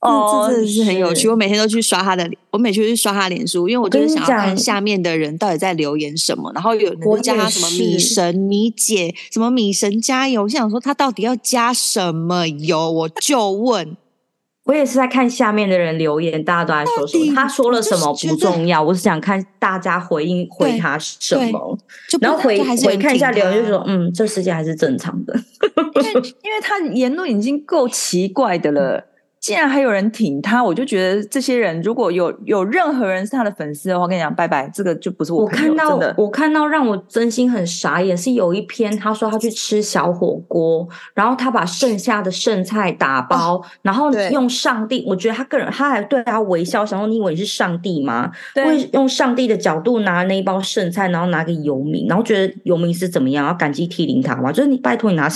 [0.00, 1.28] 哦，这真的是很有趣。
[1.28, 6.50] 我每天都去刷他的，我每天都去刷他脸书，因为我就是想要看下面的人到底在留言什么。
[6.54, 10.44] 然后有人就加他什么米神、米姐，什么米神加油。
[10.44, 12.90] 我想说他到底要加什么油？
[12.90, 13.96] 我就问。
[14.64, 17.34] 我也是在看下面的人留言，大家都在说什么？
[17.34, 21.76] 他说了什么不重要，我是想看大家回应回他什么。
[22.20, 25.34] 然后回回看一下留言，就说嗯，这世界还是正常的。
[25.96, 29.09] 因为因为他言论已经够奇怪的了。
[29.40, 35.44] 既然还有人挺他，我就觉得这些人如果有有任何人是他的粉丝的话，我跟你讲，拜拜，这个就不是我。
[35.44, 48.30] 我看到我看到让我真心很傻眼，是有一篇他说他去吃小火锅，然后他把剩下的剩菜打包，哦、然后用上帝，我觉得他个人他还对他微笑，想说你以为你是上帝吗？
[48.54, 54.52] 会，用上帝的角度拿那一包剩菜，然后拿给游民，然后觉得游民是怎么样，要感激涕零他嘛？
[54.52, 55.26] 就是你拜托你拿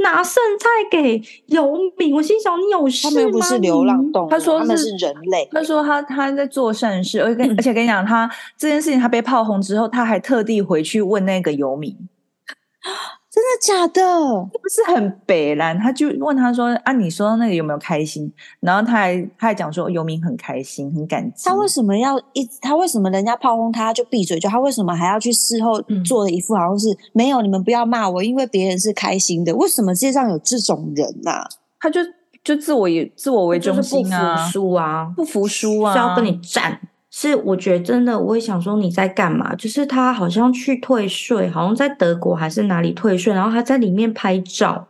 [0.00, 3.37] 拿剩菜给游民，我心想你有事吗？
[3.38, 5.48] 不是流浪动物，他说他们是人类。
[5.52, 11.90] 他说他他在做善事，而且跟而且跟你讲，他这件事情他被炮轰之后，他还特地回去问那个游民，
[13.30, 14.02] 真的假的？
[14.50, 18.32] 不是很北兰，他就问他说啊，你说那个有没有开心？
[18.60, 21.44] 然后他还他还讲说游民很开心，很感激。
[21.44, 22.48] 他为什么要一？
[22.60, 24.40] 他为什么人家炮轰他就闭嘴？
[24.40, 27.42] 就他为什么还要去事后做的一副好像是、嗯、没有？
[27.42, 29.54] 你们不要骂我，因为别人是开心的。
[29.54, 31.48] 为什么世界上有这种人呐、啊？
[31.78, 32.00] 他就。
[32.48, 36.80] 就自我以自我为中心啊，不服输啊，不服输啊，是要跟你战。
[37.10, 39.54] 是我觉得真的，我也想说你在干嘛？
[39.54, 44.88] 就是他好像去退税，好像在德国还是哪里退税，然后他在里面拍照。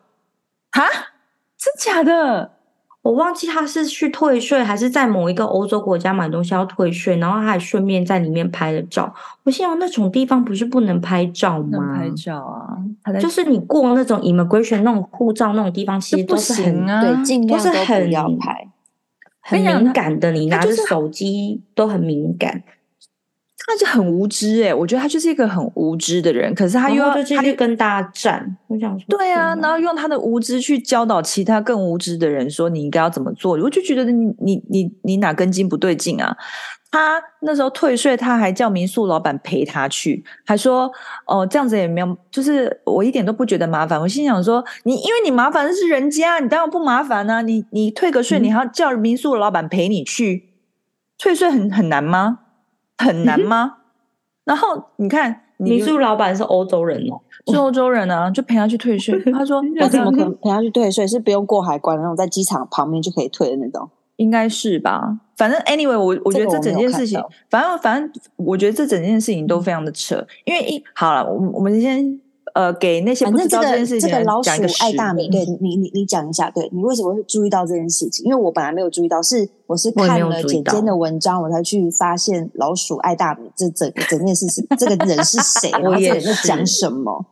[0.70, 0.84] 哈？
[1.58, 2.52] 真假的？
[3.08, 9.10] 我忘记他是去退税，还是在某一个欧洲国家买东西要退税，然后他还顺便在里面拍了照。
[9.44, 11.78] 我心想，那种地方不是不能拍照吗？
[11.78, 12.36] 能拍照
[13.02, 18.68] 啊，就是你过那种 immigration 那种护照那种地方，其实都是很啊，对，尽量都不要拍，
[19.40, 20.30] 很敏感的。
[20.32, 22.62] 你拿着手机都很敏感。
[23.68, 36.34] 他就很无知哎、欸，我觉得他就是一个很无知的人，可是他又要他就跟大家战，我想说对啊，然后用他的无知去教导其他更无知的人，说你应该要怎么做，我就觉得你你你你哪根筋不对劲啊？
[36.90, 40.90] 他那时候退税，他还叫民宿老板陪他去，还说
[41.26, 44.00] 哦这样子也没有，就是我一点都不觉得麻烦。
[44.00, 47.42] 我心想说，你因为你麻烦的是人家，你当然不麻烦呢、啊。
[47.42, 50.48] 你你退个税，你还要叫民宿老板陪你去、嗯、
[51.18, 52.38] 退税很很难吗？
[52.98, 53.76] 很难吗？
[53.76, 53.80] 嗯、
[54.44, 59.18] 然后你看，民宿老板是欧洲人哦，是欧洲人啊，就陪他去退税。
[59.32, 61.06] 他说：“我怎么可能陪他去退税？
[61.06, 65.18] 是不用过海关的那种，在机场旁边就可以退的那种，应该是吧？
[65.36, 70.16] 反正 anyway，我我觉得这整件事情，反正反正我觉得这整件事情都非常的扯。
[70.16, 72.20] 嗯、因为一好了，我们我们先。”
[72.58, 78.24] 呃，给那些不知道这件事情这个老鼠爱大米，对你，你，你讲一下，对你为什么会注意到这件事情？
[78.26, 85.70] 因为我本来没有注意到，是我是看了简简的文章，我才去发现老鼠爱大米这整整件事情，这个人是谁？
[85.84, 87.24] 我也在讲什么？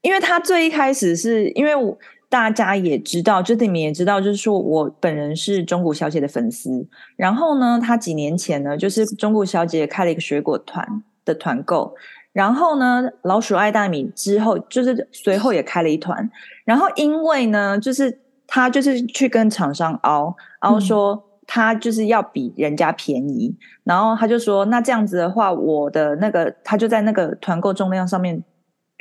[0.00, 1.96] 因为他最一开始是因为我
[2.28, 6.84] 大家也知道，就你们也知道，就是说我本人是中古小姐的粉丝。
[7.14, 10.84] 然后呢，他几年前呢，就是中古小姐开了一个水果团
[11.24, 11.94] 的团购。
[12.32, 16.30] 然后呢，老鼠爱大米之后，就是随后也开了一团。
[16.64, 23.48] 然后因为呢，就是他就是去跟厂商凹凹说，他就是要比人家便宜。
[23.48, 28.42] 嗯、然后他就说，那这样子的话，我的那个他就在那个团购重量上面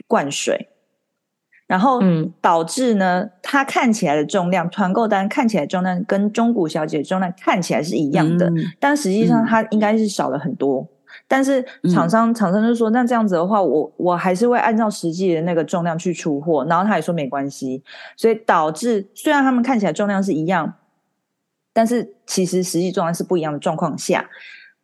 [0.08, 0.68] 灌水，
[1.68, 10.86] 然后嗯，导致呢，他看起来的重量，团购单看起来重量跟中古小姐重量看起来是一样的，嗯、但实际上它应该是少了很多。
[11.28, 16.66] 但是厂商厂、嗯、商就说，那这样子的话，我我还是会按照实际的那个重量去出货。
[16.66, 17.84] 然后他也说没关系，
[18.18, 20.74] 所以导致虽然他们看起来重量是一样，
[21.72, 24.30] 但是其实实际重量是不一样的状况下，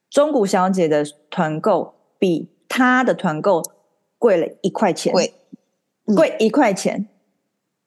[0.10, 3.62] 中古小姐的团购比她的团购
[4.18, 5.34] 贵了一块钱，贵
[6.16, 7.08] 贵一块钱。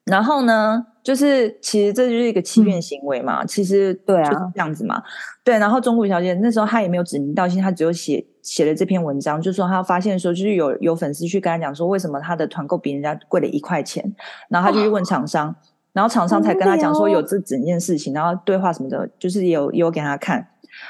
[0.05, 3.43] 然后呢，就是其实这就是一个欺骗行为嘛。
[3.43, 5.03] 嗯、其实对啊，这样子嘛，
[5.45, 5.59] 对。
[5.59, 8.25] 然后钟古小姐那时候她也没有指名道姓，她只有写。
[8.43, 14.03] 写了这篇文章，就说她发现说，就是有有粉丝去跟她讲说，为什么她的团购比人家贵了一块钱，
[14.49, 15.55] 然后她就去问厂商，哦、
[15.93, 20.49] 然后厂商才跟她讲说有这整件事情，然后对话什么的，就是有有给她看，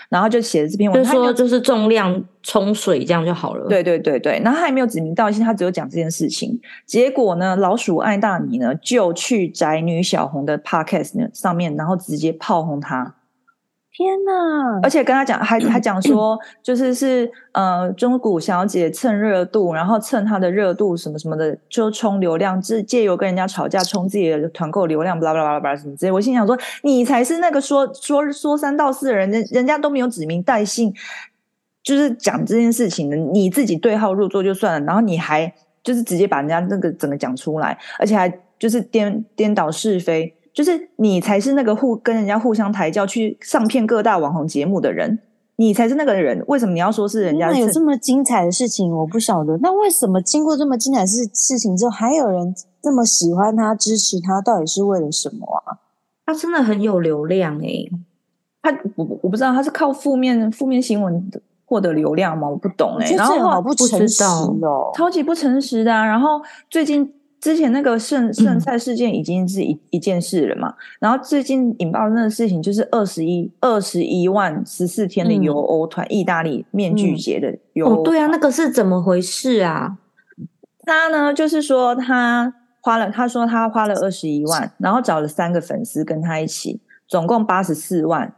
[0.09, 3.69] 然后就写了这篇文，就说就是重量冲水这样就好了。
[3.69, 6.61] 对对对对，然后他也没有指名道姓，他只有讲这件事情。
[6.87, 13.15] 结果呢，老鼠爱大米呢就去宅女小红的 podcast 上面，然后直接炮轰他。
[13.93, 14.79] 天呐！
[14.83, 26.13] 而且跟他讲，还还讲说，就是是呃，中古小姐蹭热度，然后蹭她的热度什么什么的，就冲流量，借借由跟人家吵架冲自己的团购流量，巴拉巴拉巴拉什么之类。
[26.13, 30.95] 我心想说，你才是那个说说说三道四的人，人人家都没有指名带姓，
[31.83, 40.33] 就是讲这件事情的，你自己对号入座就算了，然后你还就是直接把人家那个整个讲出来，而且还就是颠颠倒是非。
[40.61, 45.19] 就是你才是那个互跟人家互相抬轿去上骗各大网红节目的人，
[45.57, 46.45] 你才是那个人。
[46.49, 47.51] 为什么你要说是人家？
[47.51, 49.57] 有这么精彩的事情，我不晓得。
[49.63, 54.39] 那为什么经过这么精彩的事事情之后，还有人这么喜欢他、支持他？
[54.43, 55.81] 到底是为了什么啊？
[56.27, 57.93] 他真的很有流量诶、欸。
[58.61, 61.31] 他我我不知道他是靠负面负面新闻
[61.65, 62.47] 获得流量吗？
[62.47, 63.17] 我不懂哎、欸。
[63.17, 66.05] 然后好不诚实哦，超级不诚实的、啊。
[66.05, 67.11] 然后最近。
[67.41, 78.01] 之前那个剩剩菜事件已经是一、嗯、一件事了嘛，然后最近引爆的那个事情就是二十一二十一万十四天的游欧团，意、嗯、大利面具节的游欧团。
[78.01, 79.97] 哦，对啊，那个是怎么回事啊？
[80.85, 88.35] 他呢，就是说他花了，他说他花了二十一万，然后找了三个粉丝跟他一起，总共八十四万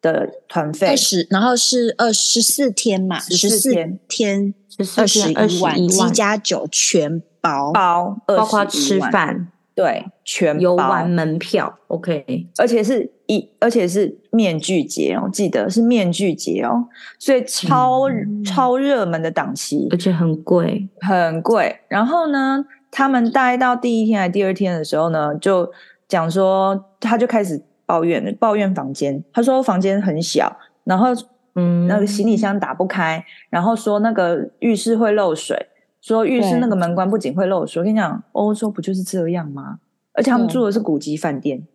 [0.00, 0.96] 的团费。
[0.96, 3.70] 十，然后是二十四天嘛，十四
[4.08, 4.54] 天，
[4.96, 7.22] 二十一万，七加九全。
[7.40, 10.60] 包包，包括吃饭，对，全包。
[10.60, 16.84] 游玩门票，OK，而且是一，而且是面具节哦，记得是面具节哦，
[17.18, 21.78] 所以超、嗯、超热门的档期，而且很贵，很贵。
[21.88, 25.70] 然后呢，他们待到第一天还第二天的时候呢，就
[26.08, 31.08] 讲说，他就开始抱怨，抱怨房间，他说房间很小，然后
[31.54, 35.68] 嗯，那个行李箱打不开，然后说那个浴室会漏水。
[36.00, 39.80] 说浴室那个门关不仅会漏水，我跟你讲，欧洲不就是这样吗？
[40.12, 41.66] 而且他们住的是古籍饭店。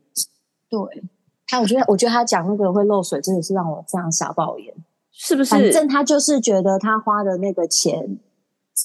[0.69, 1.03] 对，
[1.47, 4.73] 他我觉得，我觉得他讲那个会漏水，真的是让我非常傻爆眼，
[5.11, 5.51] 是不是？
[5.51, 8.17] 反正他就是觉得他花的那个钱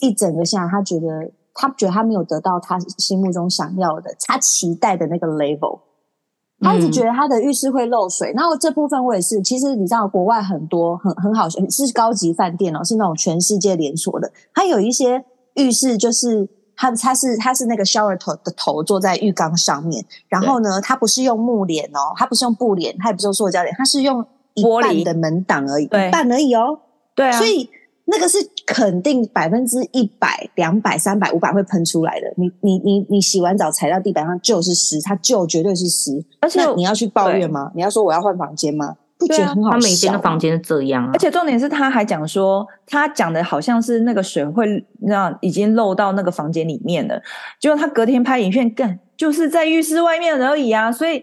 [0.01, 5.81] 一整个下来，他觉得他觉得他没有得到他心目中想要的，他期待的那个 level。
[6.61, 9.40] 他一直觉得他的浴室会漏水，然后这部分我也是。
[9.42, 14.31] 其实你知道，国外很多很很好，是高级饭店哦，是那种全世界连锁的。
[14.53, 26.81] 它有一些浴室，就是它它是它是那个 shower 头的头坐在浴缸上面，然后呢，它不是用木帘哦，它不是用布帘，它也不是用塑胶帘，它是用一半的门挡而已，一半而已哦。
[27.14, 27.71] 对啊，所以。
[28.11, 32.27] 那个是肯定百分之一百、两百、三百、五百会喷出来的。
[32.37, 36.25] 你、你、你、你洗完澡踩到地板上就是湿，它就绝对是湿。
[36.40, 37.71] 而且你要去抱怨吗？
[37.75, 38.97] 你要说我要换房间吗？
[39.18, 39.79] 不觉得很好笑？
[39.79, 41.11] 他每间的房间是这样啊。
[41.12, 47.21] 而且重点是他还讲说，他讲的好像是那个水会让已经漏到那个房间里面了。
[47.61, 50.90] 结果他隔天拍影片，更就是在浴室外面而已啊。
[50.90, 51.23] 所以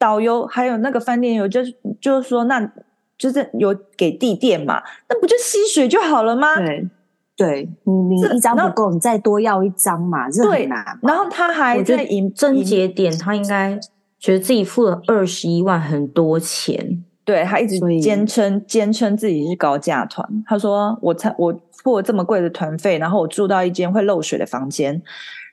[0.00, 1.60] 导游还有那个饭店有就
[2.00, 2.72] 就是说那。
[3.16, 6.56] 就是有给地垫嘛，那不就吸水就好了吗？
[6.56, 6.88] 对，
[7.36, 10.84] 对你你一张不够，你再多要一张嘛，这很难。
[11.02, 13.78] 然后他还在引症结点，他应该
[14.18, 20.28] 觉得自己付了二十一万很多钱，对，他一直坚称坚称自己是高价团。
[20.46, 25.02] 他说我才我付了这么贵的团费，然后我住到一间会漏水的房间。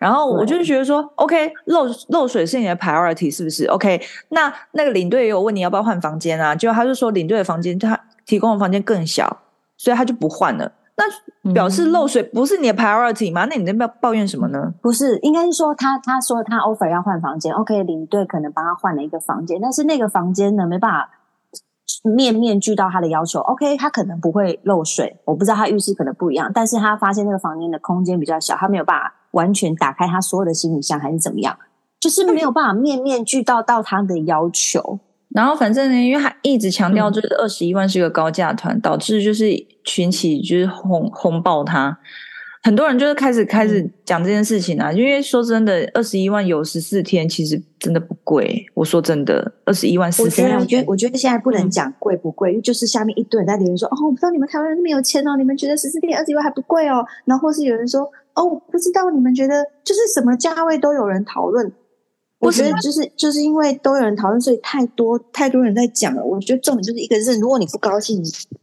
[0.01, 6.55] 然后我就觉得说，OK，漏漏水是你的 priority 是不是？OK，那那个领队也有问你要不要换房间啊？
[6.55, 9.41] 结果他就说领队的房间他提供的房间更小，
[9.77, 10.71] 所以他就不换了。
[10.97, 13.45] 那表示漏水不是你的 priority 吗？
[13.45, 14.73] 那你在抱抱怨什么呢？
[14.81, 21.11] 不是，应该是说他他说他 offer 要换房间，OK，领队可能帮他换了一个房间，但是那个房间呢没办法
[22.03, 23.39] 面面俱到他的要求。
[23.41, 29.13] OK，他可能不会漏水，我不知道他浴室可能不一样，但是他发现那个房间的空间比较小，他没有办法。
[29.31, 31.57] 完全打开他所有的行李箱还是怎么样？
[31.99, 34.99] 就是没有办法面面俱到到他的要求。
[35.29, 39.49] 然后反正呢，因为他一直强调就是二十一万是一个高价团，嗯，导致就是
[39.83, 41.97] 群起就是轰轰爆他。
[42.63, 48.63] 很多人就是开始开始讲这件事情啊，因为说真的，二十一万有十四天，其实真的不贵。
[48.75, 57.03] 我说真的，二十一万十四天，我觉得我觉得现在不能讲贵不贵，嗯，就是下面一堆人在留言说，哦，我不知道你们台湾人那么有钱哦，你们觉得十四天二十一万还不贵哦？
[57.25, 61.71] 然后或是有人说，哦，我不知道你们觉得就是什么价位都有人讨论。
[62.39, 66.23] 我觉得就是就是因为都有人讨论，所以太多太多人在讲了。
[66.23, 68.19] 我觉得重点就是一个是，如果你不高兴，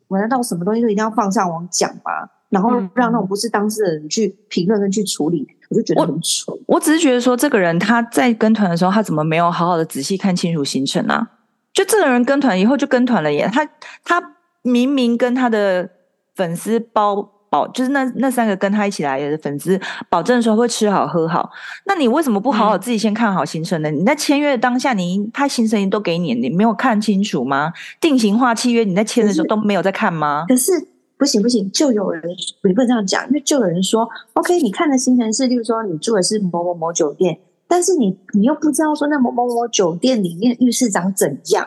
[0.08, 2.28] 我难道什么东西都一定要放上网讲吗？
[2.48, 6.52] 然后让那种不是当事人去评论跟去处理，我就觉得很蠢。
[6.66, 11.30] 我，我只是觉得说，这个人他在跟团的时候，他怎么没有好好的仔细看清楚行程啊？
[11.72, 13.68] 就这个人跟团以后就跟团了耶，他
[14.02, 15.88] 他明明跟他的
[16.34, 21.50] 粉丝包保，就是那那三个跟他一起来的粉丝保证说会吃好喝好，
[21.86, 23.90] 那你为什么不好好自己先看好行程呢？
[23.90, 27.72] 嗯、你在签约的当下，你他行程都给你，你没有看清楚吗？
[28.00, 30.44] 定型化契约你在签的时候都没有在看吗？
[30.48, 30.72] 可是。
[30.72, 30.88] 可是
[31.18, 32.22] 不行不行，就有人
[32.62, 37.36] 你不能这样讲，因为就有人说，OK，你看的行程是，例如说你住的是某某某酒店，
[37.66, 41.66] 但是你你又不知道说那某某某酒店里面浴室长怎样。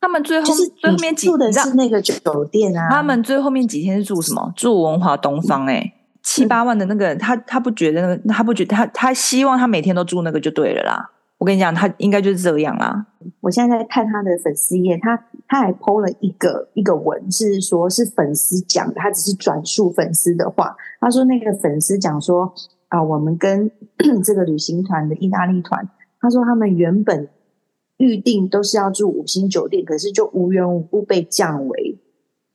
[0.00, 2.88] 他们最后就是最后面几住的是那个酒店啊。
[2.88, 4.52] 他们最后面几天是住什么？
[4.56, 5.92] 住文华东方哎、欸，
[6.22, 11.10] 七八万的那个，他他不觉得那个，他不觉得他他希望他每天都住那个就对了啦。
[11.38, 13.06] 我跟你讲，他应该就是这样啦。
[13.40, 15.16] 我现在在看他的粉丝页，他
[15.48, 20.76] 他还 po 了一个一个文，是说是粉丝讲的，他只是转述粉丝的话。
[21.00, 22.52] 他说那个粉丝讲说
[22.88, 23.70] 啊、呃，我们跟
[24.22, 25.88] 这个旅行团的意大利团，
[26.20, 27.26] 他说他们原本
[28.00, 31.98] 预定都是要住五星酒店，可是就无缘无故被降为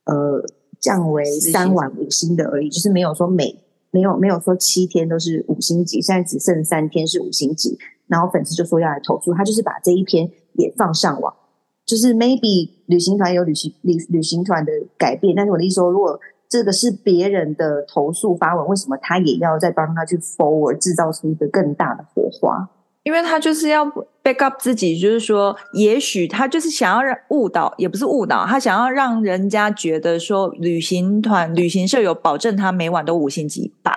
[0.05, 0.43] 呃
[0.81, 3.55] 降为三晚五星的而已，就是没有说每
[3.91, 7.77] 没有没有说七天都是五星级，现在只剩三天是五星级。
[8.07, 11.33] 然后粉丝就说要来投诉，他就是把这一篇也放上网，
[11.85, 16.19] 就是 maybe 旅行团有旅行旅旅行团的改变，但是我的意思说，如果
[16.49, 22.69] 这个是别人的投诉发文，为什么他也要再帮他去 forward 制造出一个更大的火花？
[23.05, 23.85] 因为他就是要
[24.23, 33.95] back up 自己，就是说，也许他就是想要让误导，也不是误导，他想要让人家觉得说，旅行团旅行社有保证他每晚都五星级吧。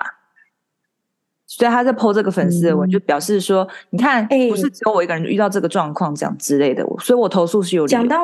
[1.47, 6.85] 所以他在 po 这个粉丝的文，嗯、就表示说，你看，不是只有我一个人遇到这个状况，这样之类的。
[6.99, 7.87] 所以我投诉是有。
[7.87, 8.17] 讲到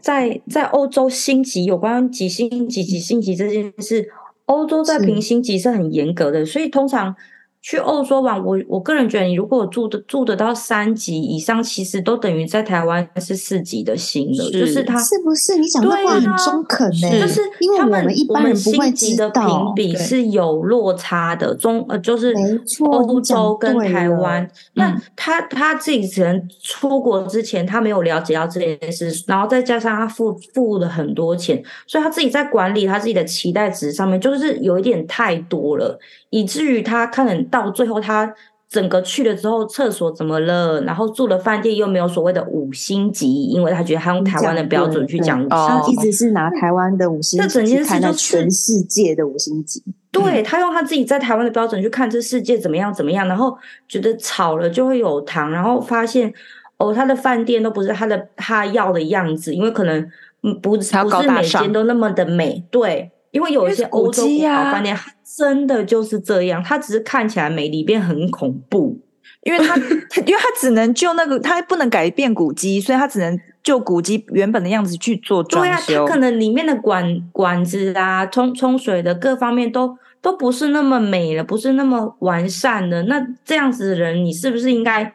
[0.00, 4.08] 在在欧洲星级有关几星级几星级这件事，
[4.44, 7.16] 欧洲在评星级是很严格的，所以通常。
[7.60, 14.50] 去欧洲玩，我我个人觉得，你如果住的住得到三级以上，其实都等于在台湾是四级的星了。
[14.50, 15.58] 就是他是不是？
[15.58, 17.20] 你讲的话很中肯呢、欸？
[17.20, 21.54] 就是因为我们一般人不会知道，评比是有落差的。
[21.56, 22.32] 中呃，就是
[22.80, 35.98] 欧洲跟台湾，那他他自己只能出国之前，他没有了解到这件事，然后再加上他付付了很多钱，所以他自己在管理他自己的期待值上面，就是有一点太多了。
[36.30, 38.34] 以至于他可能到最后，他
[38.68, 40.82] 整个去了之后，厕所怎么了？
[40.82, 49.82] 然后住了饭店又没有所谓的五星级，因为他觉得他用台湾的标准去讲，他一直是拿台湾的五星级去看到全世界的五星级。
[50.12, 53.56] 对， 他用他自己在台湾的标准去看这世界怎么样怎么样，然后
[53.88, 56.30] 觉得吵了就会有糖，然后发现
[56.76, 59.98] 哦，他的饭店都不是他的他要的样子，因为可能
[60.42, 63.10] 嗯不不是每间都那么的美，对。
[63.30, 68.98] 因为有一些欧洲古堡饭店，它真的就是这样，它只是看起来美，里边很恐怖。
[69.44, 69.76] 因为它，
[70.26, 75.86] 因为它只能就那个，它不能改变古迹，所以它只能就古迹原本的样子去做装修。
[75.86, 83.02] 对啊，它可能里面的管管子啊、冲冲水的各方面都都不是那么美了，不是那么完善的。
[83.04, 85.12] 那这样子的人，你是不是应该？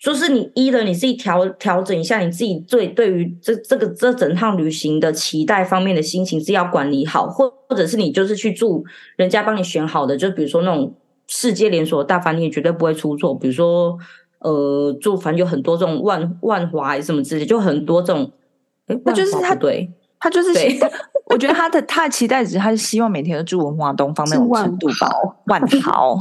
[0.00, 8.84] 就是你一的你自己调调整一下你自己对对于这这个这整趟旅行的期待方面的心情是要管理好，或或者是你就是去住
[9.16, 10.94] 人家帮你选好的，就比如说那种
[11.26, 13.98] 世界连锁大饭店绝对不会出错，比如说
[14.38, 18.30] 呃住反正有很多这种万万华什么之类，就很多这种，
[19.04, 20.78] 那就是他对，他就是对
[21.26, 25.10] 我觉得他的他的期待值，他是希望每天都住文华东方那种程度吧，
[25.46, 26.16] 万豪，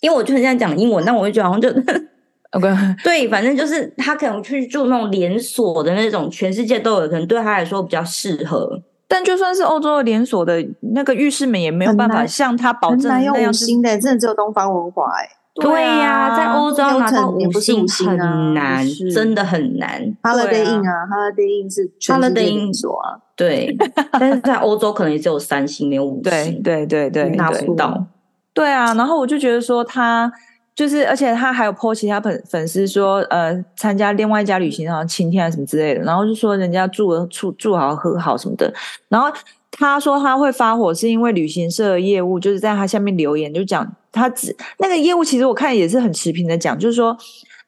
[0.00, 1.68] 因为我就很想讲英文，但我会觉得好像就。
[2.52, 2.74] Okay.
[3.02, 8.80] 对，反正就是他可能去住那种连锁的那种，全世界都有，可能对他来说比较适合。
[9.08, 15.28] 但就算是欧洲的连锁的那个浴室们，也没有办法像他保证那样用新的，真的只有东方文化哎。
[15.54, 18.16] 对呀、啊，在欧洲拿到五星很
[18.52, 20.02] 难，真的很难。
[20.22, 23.76] Holiday Inn 啊，Holiday Inn 是 Holiday Inn 所啊，对。
[24.12, 26.62] 但是在欧洲可能也只有三星，没有五星。
[26.62, 28.06] 对对对对，拿不到。
[28.52, 30.32] 对啊，然后我就觉得说他。
[30.76, 38.70] 就是，而且他还有 po 其他粉粉丝说，呃，参加另外一家旅行，然后晴天啊什么之类的，然后就说人家住了住住好喝好什么的，
[39.08, 39.32] 然后
[39.70, 47.16] 他说他会发火是因为旅行社的业务就是在他下面留言就讲他只那个业务其实我看也是很持平的讲，就是说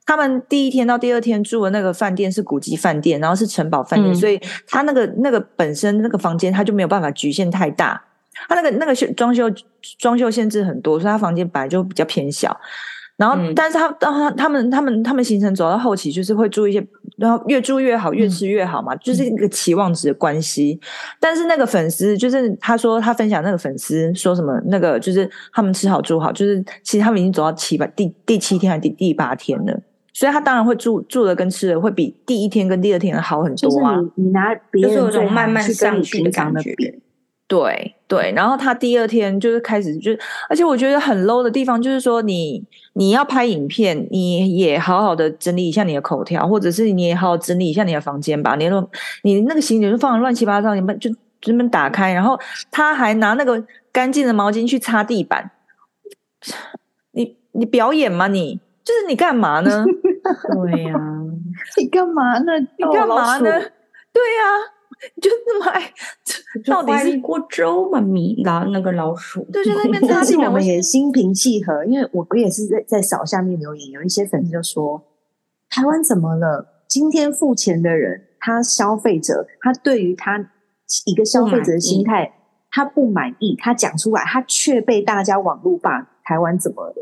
[0.05, 8.03] 他们第一天到第二天住的那个饭店是古迹饭店，然后是城堡饭店，嗯、所以他那个那个本身那个房间他就没有办法局限太大，
[8.51, 9.51] 他那个那个装修
[9.99, 12.55] 装修限制很多，所以他房间本来就比较偏小。
[13.19, 20.81] 然后，但是他当他他们他们他们行程走到后期，就是会住一些，然后越住越好，越吃越好嘛，嗯、就是一个期望值的关系。
[21.19, 29.81] 但是那个粉丝，就是他说他分享那个粉丝说什么，那个就是他们吃好住好，就是其实他们已经走到七八第第七天还是第第八天了，
[30.13, 33.97] 所以他当然会住住的跟吃的会比第一天跟第二天好很多啊。
[33.97, 36.73] 就是、你你拿别人有种慢慢上去的感觉。
[37.49, 40.11] 对对，然后他第二天就是开始就，
[40.49, 42.55] 而且我觉得很 low 的地方就是说你，
[42.95, 48.57] 你你要拍影片，你也好好的整理一下你的口条，或者是你也好好整理一下你的房间吧。
[48.57, 48.89] 你那
[49.23, 52.39] 你那个行李就放的乱七八糟，你们就专门打开，然后
[52.71, 55.51] 他还拿那个干净的毛巾去擦地板。
[57.13, 58.41] 你你表演吗你？
[58.41, 59.85] 你就是你干嘛呢？
[60.55, 61.21] 对呀、啊，
[61.77, 62.59] 你干嘛呢？
[62.59, 63.51] 你干嘛呢？
[64.13, 64.78] 对呀、啊。
[65.21, 65.93] 就那么爱，
[66.67, 68.01] 到底是锅粥嘛？
[68.01, 70.03] 米老那个老鼠，对，就在那边。
[70.09, 75.03] 但是我们也心平气和，因为我我也是在在扫下面留言，有一些粉丝就说
[75.71, 76.83] ：“台湾怎么了？
[76.89, 80.51] 今天付钱的人，他消费者，他对于他
[81.07, 82.33] 一个消费者的心态，
[82.71, 86.09] 他不满意，他讲出来，他却被大家网络霸。
[86.25, 86.95] 台湾怎么了？”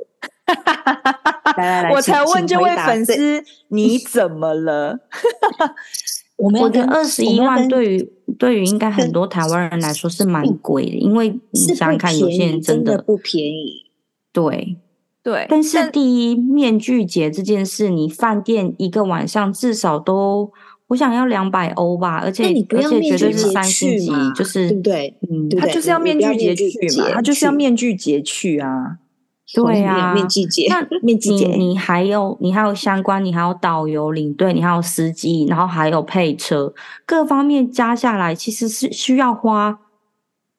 [1.57, 5.01] 来来来， 我才问这位粉丝，你怎么了？
[6.37, 13.87] 我们我觉得二十一万对于对于应该很多台湾人来说是蛮贵的，因为你想想看，有些人真的不便宜。
[14.33, 14.77] 对
[15.23, 20.53] 对，但是第一面具节这件事，你饭店一个晚上至少都
[20.89, 25.15] 我想要两百欧吧，而且而且绝对是三星级，就是对不对？
[25.29, 28.99] 嗯，他就是要面具节去嘛，他就是要面具节去啊。
[29.55, 36.73] 对啊，面具节，那面具节，你还有你还有相关，你还有导游领队，你还有司机，然后还有配车，
[37.05, 39.79] 各方面加下来，其实是需要花。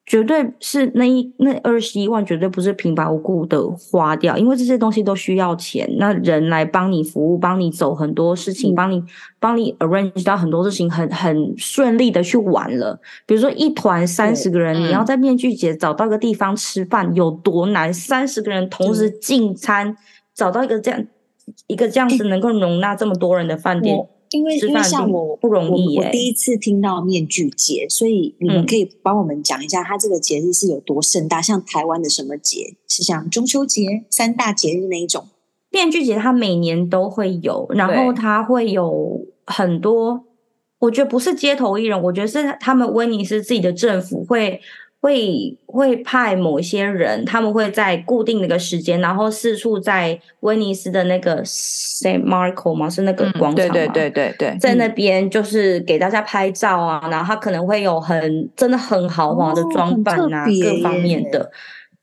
[0.08, 5.86] 绝对是那一那二十一万，绝对不是平白无故的花掉，因为这些东西都需要钱。
[5.98, 9.04] 那人来帮你服务，帮你走很多事情，帮你
[9.38, 12.98] 帮你 arrange 到很多事情，很很顺利的去玩了。
[13.26, 17.92] 比如说一团三十个人，你要在面具节找到个地方吃饭有多难？
[17.92, 19.94] 三十个人同时进餐，
[20.34, 21.04] 找到一个这样
[21.66, 23.94] 一个这样子能够容纳这么多人的饭店。
[24.30, 31.40] 因为因为像我不容易，我第一次听到面具节，所以你们可以帮我们讲一下，它这个节日是有多盛大？
[31.40, 32.74] 像台湾的什么节？
[32.86, 35.26] 是像中秋节三大节日那一种？
[35.70, 40.24] 面具节它每年都会有，然后它会有很多，
[40.78, 44.60] 我觉得不是街头艺人，我觉得是他们威尼斯自己的政府会。
[45.00, 61.48] 会会派某些人，他们会在固定的一个时间，然后四处在威尼斯的那个 Saint Marco 嘛，是那个广场嘛，对对对对对，在那边就是给大家拍照啊，然后他可能会有很真的很豪华的装扮啊，各方面的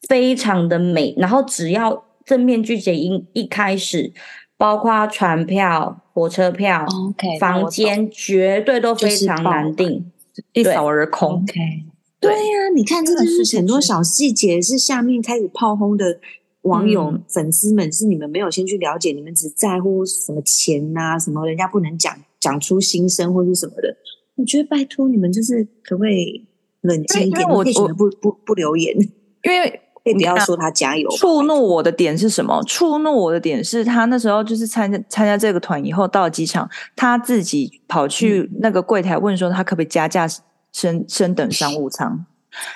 [0.08, 1.14] 非常的美。
[1.18, 4.14] 然后只要正面拒绝一一开始，
[4.58, 10.10] 包括船票、火车票、okay, 房间，绝对都非常难订，
[10.54, 11.46] 一扫而空。
[11.46, 11.84] Okay.
[12.26, 16.20] 对呀、啊，你看，这就是很多小细节，是下面开始炮轰的
[16.62, 23.96] 网友、嗯、粉丝们，是你们没有先去了解，你们只在乎什么钱呐、啊，什么人家不能讲讲出心声或是什么的。
[24.36, 26.46] 我觉得拜托你们，就是可不可以
[26.82, 27.48] 冷静一点？
[27.48, 28.94] 我为什么不不不留言？
[29.44, 31.10] 因为可以不要说他加油。
[31.12, 32.62] 触怒我的点是什么？
[32.68, 40.28] 触怒我的点是他那时候就是参加参加这个团以后，到了机场，他自己跑去那个柜台问说，他可不可以加价？
[40.76, 42.26] 升升等商务舱，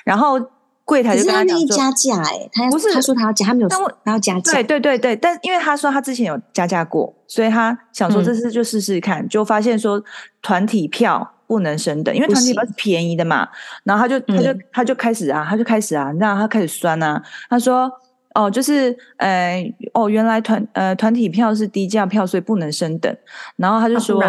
[0.06, 0.40] 然后
[0.86, 10.02] 柜台就跟他讲说加价，哎，他不是他说他要加，他没有，他要加价，对对对对，但因为他说他之前有加价过，所以他想说这次就试试看，就发现说
[10.42, 13.46] 团体票不能升等，因为团体票是便宜的嘛，
[13.84, 17.92] 然后他就他就他就开始啊，他就开始啊，让他开始酸啊，他说
[18.34, 19.62] 哦，就是呃
[19.94, 23.14] 哦，原来团呃团体票是低价票，所以不能升等，
[23.58, 24.24] 然后他就说。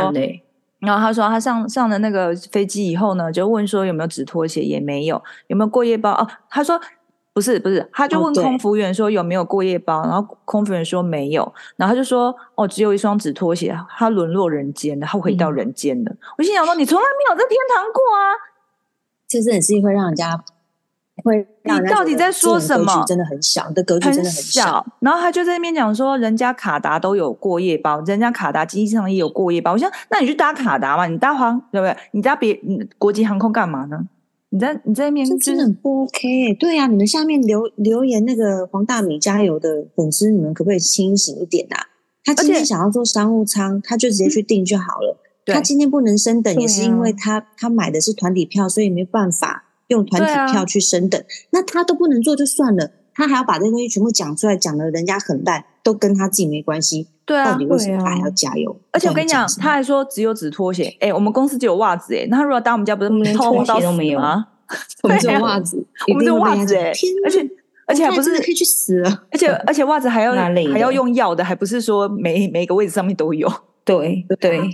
[0.80, 6.10] 然后他说，他上上了那个飞机以后呢，就问说有没有纸拖鞋，也没有，有没有过夜包？
[6.12, 6.80] 哦，他说
[7.32, 16.10] 不是不是，他就问空服员说有没有过夜包，哦、然后空服员说没有，然后他就说哦，只有一双纸拖鞋，他沦落人间了，他回到人间了。
[16.10, 18.34] 嗯、我心想说，你从来没有在天堂过啊，
[19.28, 20.42] 这真的是会让人家。
[21.24, 23.04] 会，你到底在说什么？
[23.06, 24.84] 真的很小，你的格局真的很小。
[25.00, 29.72] 然后他就在那边讲说，人家卡达都有过夜包，人家卡达机上也有过夜包。
[29.72, 31.06] 我想，那你去搭卡达嘛？
[31.06, 31.96] 你搭黄对不对？
[32.12, 32.60] 你搭别
[32.98, 34.06] 国际航空干嘛呢？
[34.52, 36.54] 你在你在那边、就是、真的很不 OK、欸。
[36.54, 41.86] 对呀、啊，你们下面留留言那个黄大米加油的粉丝，你们可不可以清醒一点啊？
[42.24, 45.16] 他今天想要做商务舱，他就直接去订就好了。
[45.46, 49.66] 嗯、他今天不能升等，也是因为他、啊、他买的是团体票，所以没办法。
[49.90, 57.08] 用团体票去升等，啊、那他都不能做就算了，他还要把这些东西全部讲出来，讲的人家很烂，都跟他自己没关系。
[57.24, 58.70] 对啊，到底为什么他还要加油？
[58.70, 60.84] 啊、而且我跟你讲，他还说只有纸拖鞋。
[61.00, 64.46] 哎、欸，我们公司只有袜子哎，那他如果搭我们家，不是连 拖鞋都没有吗？
[65.02, 66.92] 我们只有袜子，我们只有袜子哎。
[67.24, 67.48] 而且
[67.86, 73.52] 而且还不是可以去死了，而且 而且袜子还要还要用药的，还不是说每每个位置上面都有。
[73.84, 74.70] 对对对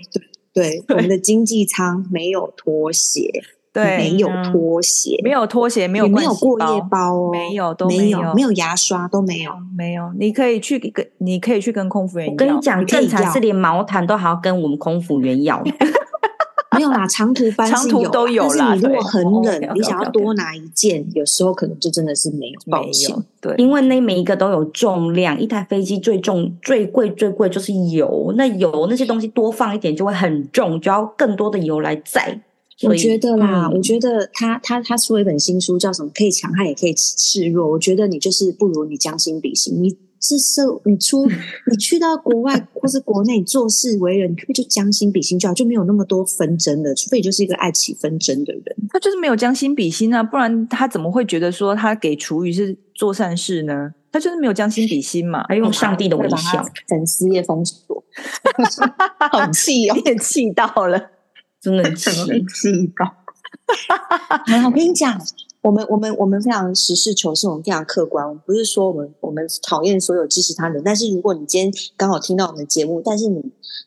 [0.53, 3.31] 对，我们的经济舱没有拖鞋。
[3.77, 10.11] 对，没有拖鞋，没有拖鞋，没有没有过夜包哦，没有都没有，没有牙刷都没有，没有。
[10.19, 12.27] 你可以去跟，你可以去跟空服员。
[12.27, 15.63] 我跟你讲，正常是连毛毯都还要跟我们空服员要。
[16.75, 18.69] 没有啦，长途班长途都有啦。
[18.69, 23.15] 但是你如果很冷，你想要多拿一件，有时候可能就真的是没有，抱歉。
[23.41, 28.33] 对，因为那每一个都有重量，一台飞机最重、最贵、最贵就是油。
[28.37, 32.41] 那油那些东西多放一点就会很重，就要更多的油来载。
[32.83, 36.11] 我觉得啦，嗯、我觉得他他他出了一本新书，叫什么？
[36.15, 37.71] 可以强悍，也可以示弱。
[37.71, 39.83] 我觉得你就是不如你将心比心。
[39.83, 41.27] 你是受你出
[41.71, 46.95] 你去到国外或是国内做事为人，你可不可以就将心比心就好，就没有那么多纷争了。
[46.95, 53.93] 除非你就是一个爱起纷争的人，他就是没有将心比心啊，不然他怎么会觉得说他给厨余是做善事呢？
[54.13, 58.03] 他就是没有将心比心嘛，还用上帝的微笑，粉丝页封锁，
[59.31, 61.11] 好气哦， 也气到了。
[61.67, 62.11] 真的气
[62.55, 63.13] 气到！
[64.65, 65.21] 我跟你讲，
[65.63, 68.25] 我们我们我们非常实事求是，我们非常客观。
[68.25, 73.43] 我们不是说我们我们讨厌所有支持他人，但是如果你今天刚好听到我们的节目，但是你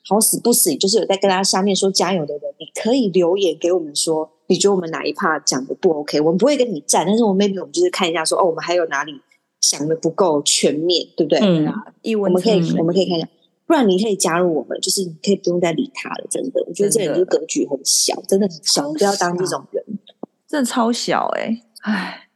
[0.10, 6.20] 好死不死，就是有在跟他下面说加油的人，你可以留言给我们说，你觉得我们哪一 part 讲的不 OK？
[6.20, 9.14] 我们不会跟你站，但是我们 maybe 我们就是看一下说，哦，我们还有哪里
[9.62, 11.40] 想的不够全面，对不对？
[11.40, 11.74] 嗯，
[12.22, 13.28] 我们可以我们可以看一下。
[13.70, 16.26] 不然你可以加入我们，就是你可以不用再理他了。
[16.28, 19.86] 真的，我觉得这人就是格局很小，真的很小，不要当这种人，
[20.48, 22.29] 真的超小哎、欸，唉。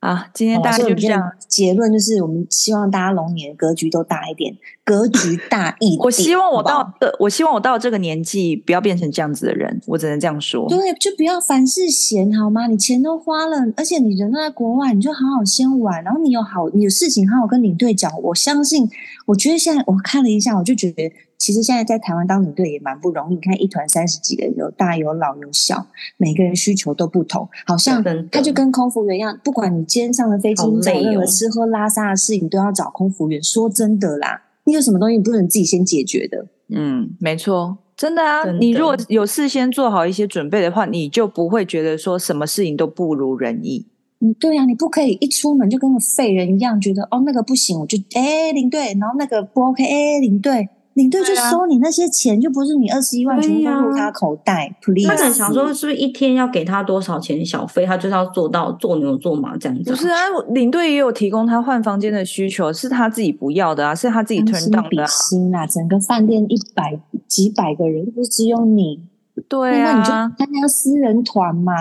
[0.00, 5.98] 啊，今天大家就这样，结论就是，我们希望大家龙年格局都大一点，格局大一点。
[6.00, 10.66] 我希望我到的，我希望我到这个年纪不要变成这样子的人，我只能这样说。
[10.70, 12.66] 对，就不要凡事闲好吗？
[12.66, 18.10] 你钱都花了，而且你人都在国外，你就好好先玩，然后你有好，你有事情好好跟领队讲。
[18.22, 18.88] 我相信，
[19.26, 21.12] 我觉得现在我看了一下，我就觉得。
[21.40, 23.34] 其实现在在台湾当领队也蛮不容易。
[23.34, 25.86] 你看一团三十几个人，有大有老有小，
[26.18, 27.48] 每个人需求都不同。
[27.66, 33.42] 好像他就跟空服员一样，不管你今天上了飞机，你找任何吃喝拉撒的事情，都要找空服员。
[33.42, 36.46] 说真的啦，你有什么东西你不能自己先解决的？
[36.68, 38.44] 嗯，没错，真的啊。
[38.60, 43.86] 你如果有事先做好一些准备的话，你就不会觉得说什么事情都不如人意。
[44.20, 50.68] 嗯，对呀，你不可以一出门就跟个废人一样，觉得哦那个不行，我就哎领队，然后那个不 OK，哎领队。
[50.94, 54.74] 领队就收你那些钱，啊、就不是你二十一万全部都入他口袋。
[54.82, 57.86] Please，他可能想说，是不是一天要给他多少钱小费？
[57.86, 59.90] 他就是要做到做牛做马这样子。
[59.90, 60.16] 不是啊，
[60.48, 65.06] 领队也有提供他换房间的需求，是他自己不要的啊，是他自己 turn down 的啊。
[65.06, 69.00] 心啊，整个饭店一百几百个人，不是只有你？
[69.48, 71.72] 对啊，那你就参加私人团嘛。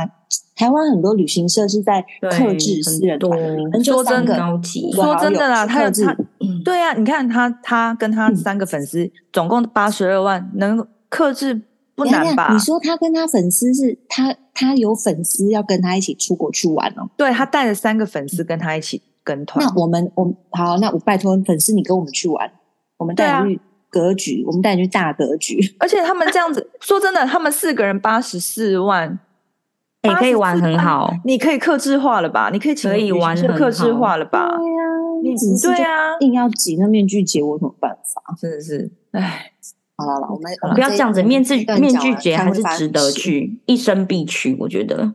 [0.55, 3.31] 台湾很多旅行社是在克制私人团，
[3.81, 4.35] 说真的，
[4.93, 6.15] 说真的啦，他有他，
[6.65, 11.61] 对啊，你看他，他跟他三个粉丝，总共八十二万，能克制
[11.95, 12.51] 不难吧？
[12.51, 17.09] 你说他跟他粉丝是他，他有粉丝要跟他一起出国去玩哦。
[17.15, 19.65] 对，他带了三个粉丝跟他一起跟团。
[19.65, 22.51] 那我们，我好，那我拜托粉丝，你跟我们去玩，
[22.97, 25.59] 我们带你去格局，我们带你去大格局。
[25.79, 29.19] 而且他们这样子， 说真的，他们四个人八十四万。
[30.03, 32.49] 也可以玩很好，你可以克制化了吧？
[32.53, 34.47] 你可以可以玩克制化了吧？
[34.57, 34.83] 对呀，
[35.21, 38.33] 你只是对啊，硬要挤那面具节，我有什么办法？
[38.39, 39.51] 真的是，唉，
[39.97, 45.13] 好了，我们不要这样子，面具面具节还是值得去，一生必去，我觉得。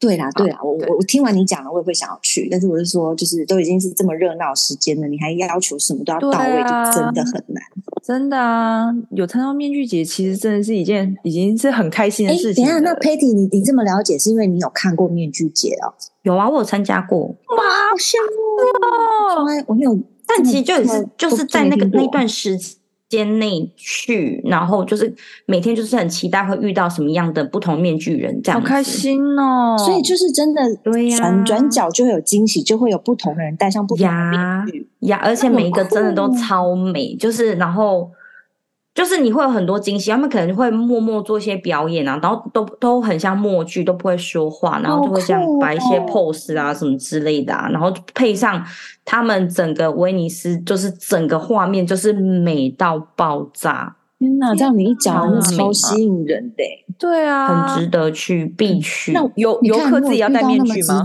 [0.00, 2.48] 对啦，对啦，我我我听完你讲了，我也会想要去。
[2.50, 7.62] 但是我是说，就是都已经是这么热闹时间了，你还要求什么都要到位，就真的很难。
[8.02, 12.64] 真的啊，有参加面具节，其实真的是一件已经是很开心的事情。
[12.64, 15.92] 等一下，那 Patty，你你这么了解，是因为你有看过面具节哦？
[16.22, 17.26] 有啊，我有参加过。
[17.26, 17.56] 哇，
[17.90, 19.36] 好羡慕！
[19.36, 22.79] 哦我没有，但其实就是就是在那个那段时间。
[23.10, 29.76] 间内去，然后就是每天就是很期待会遇到什么样的不同面具人，这样好开心哦！
[29.76, 38.10] 所以就是真的，对呀，转转角就会有惊喜，就会有不同的人戴上不同的面具呀，而且每一个真的都超美，就是然后。
[38.92, 48.62] 就是你会有很多惊喜，他们可能会默默做一些表演啊，然后都都很像默剧，都不会说话，然后就会这样摆一些 pose 啊什么之类的啊，然后配上
[49.10, 53.96] 他们整个威尼斯，就是整个画面就是美到爆炸。
[54.20, 56.62] 天哪，这样你一讲，超吸引人的，
[56.96, 59.10] 对啊，很值得去，必去。
[59.10, 61.04] 那游游客自己要戴面具吗？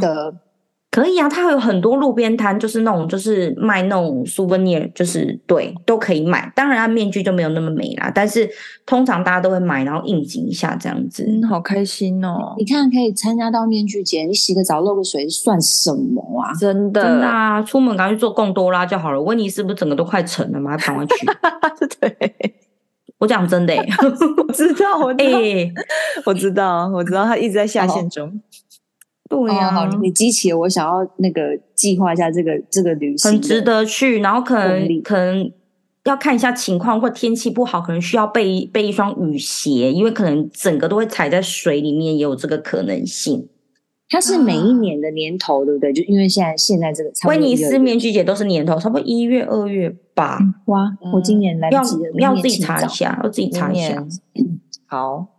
[0.95, 6.49] 可以啊，它有很多路边摊，就是那种就是卖那种 souvenir，就是对都可以买。
[6.55, 8.49] 当然，它面具就没有那么美啦，但是
[8.85, 11.25] 通常大家都会买，然后应景一下这样子。
[11.27, 12.55] 嗯，好开心哦！
[12.57, 16.53] 你看，可以参加到面具节，你洗个澡露个水算什么啊？
[16.57, 17.61] 真的，真的啊！
[17.61, 19.21] 出门赶快去做贡多拉就好了。
[19.21, 20.77] 威尼斯不是整个都快沉了吗？
[20.77, 21.27] 赶快去。
[21.99, 22.55] 对，
[23.17, 23.85] 我讲真的、 欸，
[24.47, 25.73] 我知道，我知道，欸、
[26.25, 28.41] 我知道，我知道，他一直在下线中。
[29.27, 31.41] 对呀、啊哦，你激起了我想要那个
[31.73, 34.19] 计划一下这个这个旅行，很值得去。
[34.19, 35.51] 然后可能可能
[36.03, 43.49] 要看一下情况，或天气不好，可能需要备备一双雨鞋，因为可能整个都会踩在水里面，也有这个可能性。
[44.07, 45.91] 它是每一年的年头，啊、对不对？
[45.91, 50.37] 就因为现在现在这个威尼斯面具节都是年头，差不多一月二月吧。
[50.39, 54.05] 嗯、哇，我今年来不及了，要要自己查一下，要自己查一下。
[54.85, 55.34] 好。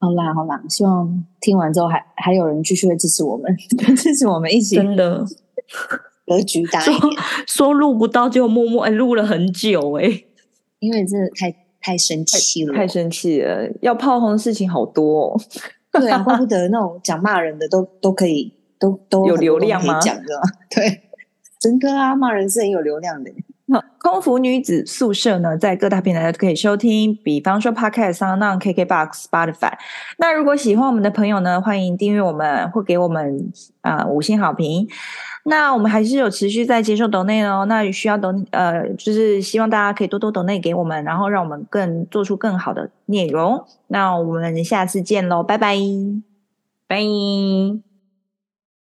[0.00, 3.54] 好啦好啦，希望听完之后还还有人继续会支持我们，
[3.94, 5.24] 支持我们一起真的
[6.26, 6.98] 格局大一点。
[6.98, 7.10] 说
[7.46, 10.26] 说录不到就默默哎录了很久哎、欸，
[10.78, 15.40] 因为真的太太生气了，太生气了，要炮轰的事情好多、哦。
[15.92, 20.00] 对啊，怪不得那种讲骂人的都都可以都都有流量吗？
[20.00, 20.22] 讲的
[20.70, 21.02] 对，
[21.58, 23.30] 真的啊，骂人是很有流量的。
[23.98, 29.72] 空服女子宿舍呢，在各大平台都可以收听，比方说 Podcast、Sound、KKBox、Spotify。
[30.18, 33.52] 那如果喜欢我们的朋友呢，欢迎订阅我们或给我们
[33.82, 34.88] 啊、五星好评。
[35.44, 43.64] 那我们还是有持续在接受抖内哦，那需要抖呃，就是希望大家可以多多抖内给我们，然后让我们更做出更好的内容。
[43.88, 45.76] 那我们下次见喽，拜拜，
[46.86, 47.89] 拜。